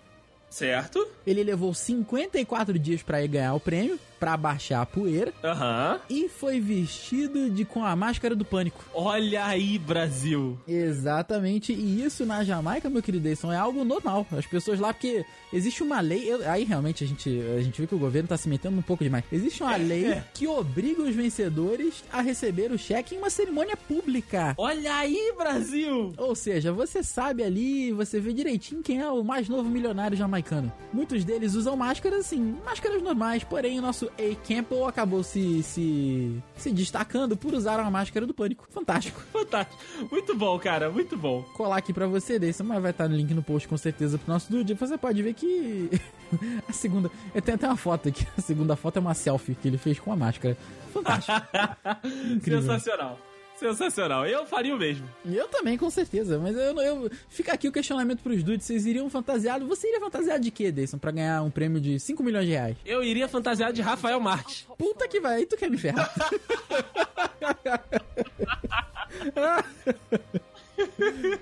Certo? 0.49 1.07
Ele 1.27 1.43
levou 1.43 1.71
54 1.75 2.79
dias 2.79 3.03
pra 3.03 3.21
ir 3.21 3.27
ganhar 3.27 3.53
o 3.53 3.59
prêmio, 3.59 3.99
pra 4.19 4.35
baixar 4.37 4.81
a 4.81 4.85
poeira, 4.85 5.33
Aham. 5.43 5.99
e 6.09 6.27
foi 6.29 6.59
vestido 6.59 7.49
de 7.49 7.63
com 7.65 7.83
a 7.83 7.95
máscara 7.95 8.35
do 8.35 8.43
pânico. 8.45 8.83
Olha 8.93 9.45
aí, 9.45 9.77
Brasil. 9.77 10.57
Exatamente, 10.67 11.73
e 11.73 12.03
isso 12.03 12.25
na 12.25 12.43
Jamaica, 12.43 12.89
meu 12.89 13.01
querido 13.03 13.27
Edson, 13.27 13.51
é 13.51 13.57
algo 13.57 13.83
normal. 13.83 14.25
As 14.31 14.45
pessoas 14.45 14.79
lá, 14.79 14.93
porque 14.93 15.25
existe 15.53 15.83
uma 15.83 15.99
lei, 16.01 16.31
eu- 16.31 16.49
aí 16.49 16.63
realmente 16.63 17.03
a 17.03 17.07
gente, 17.07 17.29
a 17.57 17.61
gente 17.61 17.79
vê 17.79 17.87
que 17.87 17.95
o 17.95 17.99
governo 17.99 18.27
tá 18.29 18.37
se 18.37 18.49
metendo 18.49 18.77
um 18.77 18.81
pouco 18.81 19.03
demais. 19.03 19.23
Existe 19.31 19.61
uma 19.63 19.75
lei 19.75 20.07
é. 20.07 20.23
que 20.33 20.47
obriga 20.47 21.01
os 21.03 21.15
vencedores 21.15 22.03
a 22.11 22.21
receber 22.21 22.71
o 22.71 22.77
cheque 22.77 23.15
em 23.15 23.17
uma 23.19 23.29
cerimônia 23.29 23.77
pública. 23.77 24.53
Olha 24.57 24.95
aí, 24.95 25.33
Brasil. 25.37 26.13
Ou 26.17 26.35
seja, 26.35 26.71
você 26.71 27.03
sabe 27.03 27.43
ali, 27.43 27.91
você 27.91 28.19
vê 28.19 28.33
direitinho 28.33 28.81
quem 28.81 28.99
é 29.01 29.09
o 29.09 29.23
mais 29.23 29.47
novo 29.47 29.69
milionário 29.69 30.17
jamaicano. 30.17 30.71
Muitos 30.91 31.23
deles 31.23 31.53
usam 31.53 31.75
máscaras, 31.75 32.21
assim, 32.21 32.55
máscaras 32.65 33.01
normais, 33.01 33.43
porém 33.43 33.77
o 33.79 33.81
nosso 33.81 34.06
A. 34.09 34.47
Campbell 34.47 34.85
acabou 34.85 35.23
se, 35.23 35.63
se, 35.63 36.41
se 36.55 36.71
destacando 36.71 37.35
por 37.35 37.53
usar 37.53 37.79
uma 37.79 37.91
máscara 37.91 38.25
do 38.25 38.33
pânico. 38.33 38.67
Fantástico. 38.69 39.21
Fantástico. 39.31 39.77
Muito 40.11 40.35
bom, 40.35 40.57
cara, 40.59 40.89
muito 40.89 41.17
bom. 41.17 41.43
colar 41.55 41.77
aqui 41.77 41.93
pra 41.93 42.07
você 42.07 42.37
desse, 42.39 42.63
mas 42.63 42.81
vai 42.81 42.91
estar 42.91 43.07
no 43.07 43.15
link 43.15 43.33
no 43.33 43.43
post 43.43 43.67
com 43.67 43.77
certeza 43.77 44.17
pro 44.17 44.31
nosso 44.31 44.51
dude. 44.51 44.73
Você 44.73 44.97
pode 44.97 45.21
ver 45.21 45.33
que 45.33 45.89
a 46.67 46.73
segunda, 46.73 47.09
eu 47.33 47.41
tenho 47.41 47.55
até 47.55 47.67
uma 47.67 47.77
foto 47.77 48.09
aqui. 48.09 48.25
A 48.37 48.41
segunda 48.41 48.75
foto 48.75 48.97
é 48.97 48.99
uma 48.99 49.13
selfie 49.13 49.55
que 49.55 49.67
ele 49.67 49.77
fez 49.77 49.99
com 49.99 50.11
a 50.11 50.15
máscara. 50.15 50.57
Fantástico. 50.93 51.37
Incrível. 52.33 52.61
Sensacional. 52.61 53.19
Sensacional. 53.59 54.25
Eu 54.25 54.45
faria 54.45 54.75
o 54.75 54.77
mesmo. 54.77 55.07
Eu 55.25 55.47
também, 55.47 55.77
com 55.77 55.89
certeza. 55.89 56.39
Mas 56.39 56.55
eu, 56.55 56.79
eu 56.79 57.11
fica 57.27 57.53
aqui 57.53 57.67
o 57.67 57.71
questionamento 57.71 58.21
pros 58.21 58.43
dudes. 58.43 58.65
Vocês 58.65 58.85
iriam 58.85 59.09
fantasiado? 59.09 59.67
Você 59.67 59.87
iria 59.87 59.99
fantasiado 59.99 60.41
de 60.41 60.51
quê, 60.51 60.71
Deison, 60.71 60.97
pra 60.97 61.11
ganhar 61.11 61.41
um 61.41 61.49
prêmio 61.49 61.81
de 61.81 61.99
5 61.99 62.23
milhões 62.23 62.45
de 62.45 62.51
reais? 62.51 62.77
Eu 62.85 63.03
iria 63.03 63.27
fantasiado 63.27 63.73
de 63.73 63.81
Rafael 63.81 64.19
Marques. 64.19 64.65
Puta 64.77 65.07
que 65.07 65.19
vai, 65.19 65.37
aí 65.37 65.45
tu 65.45 65.57
quer 65.57 65.69
me 65.69 65.77
ferrar. 65.77 66.13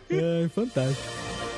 Ai, 0.10 0.50
fantástico. 0.56 1.55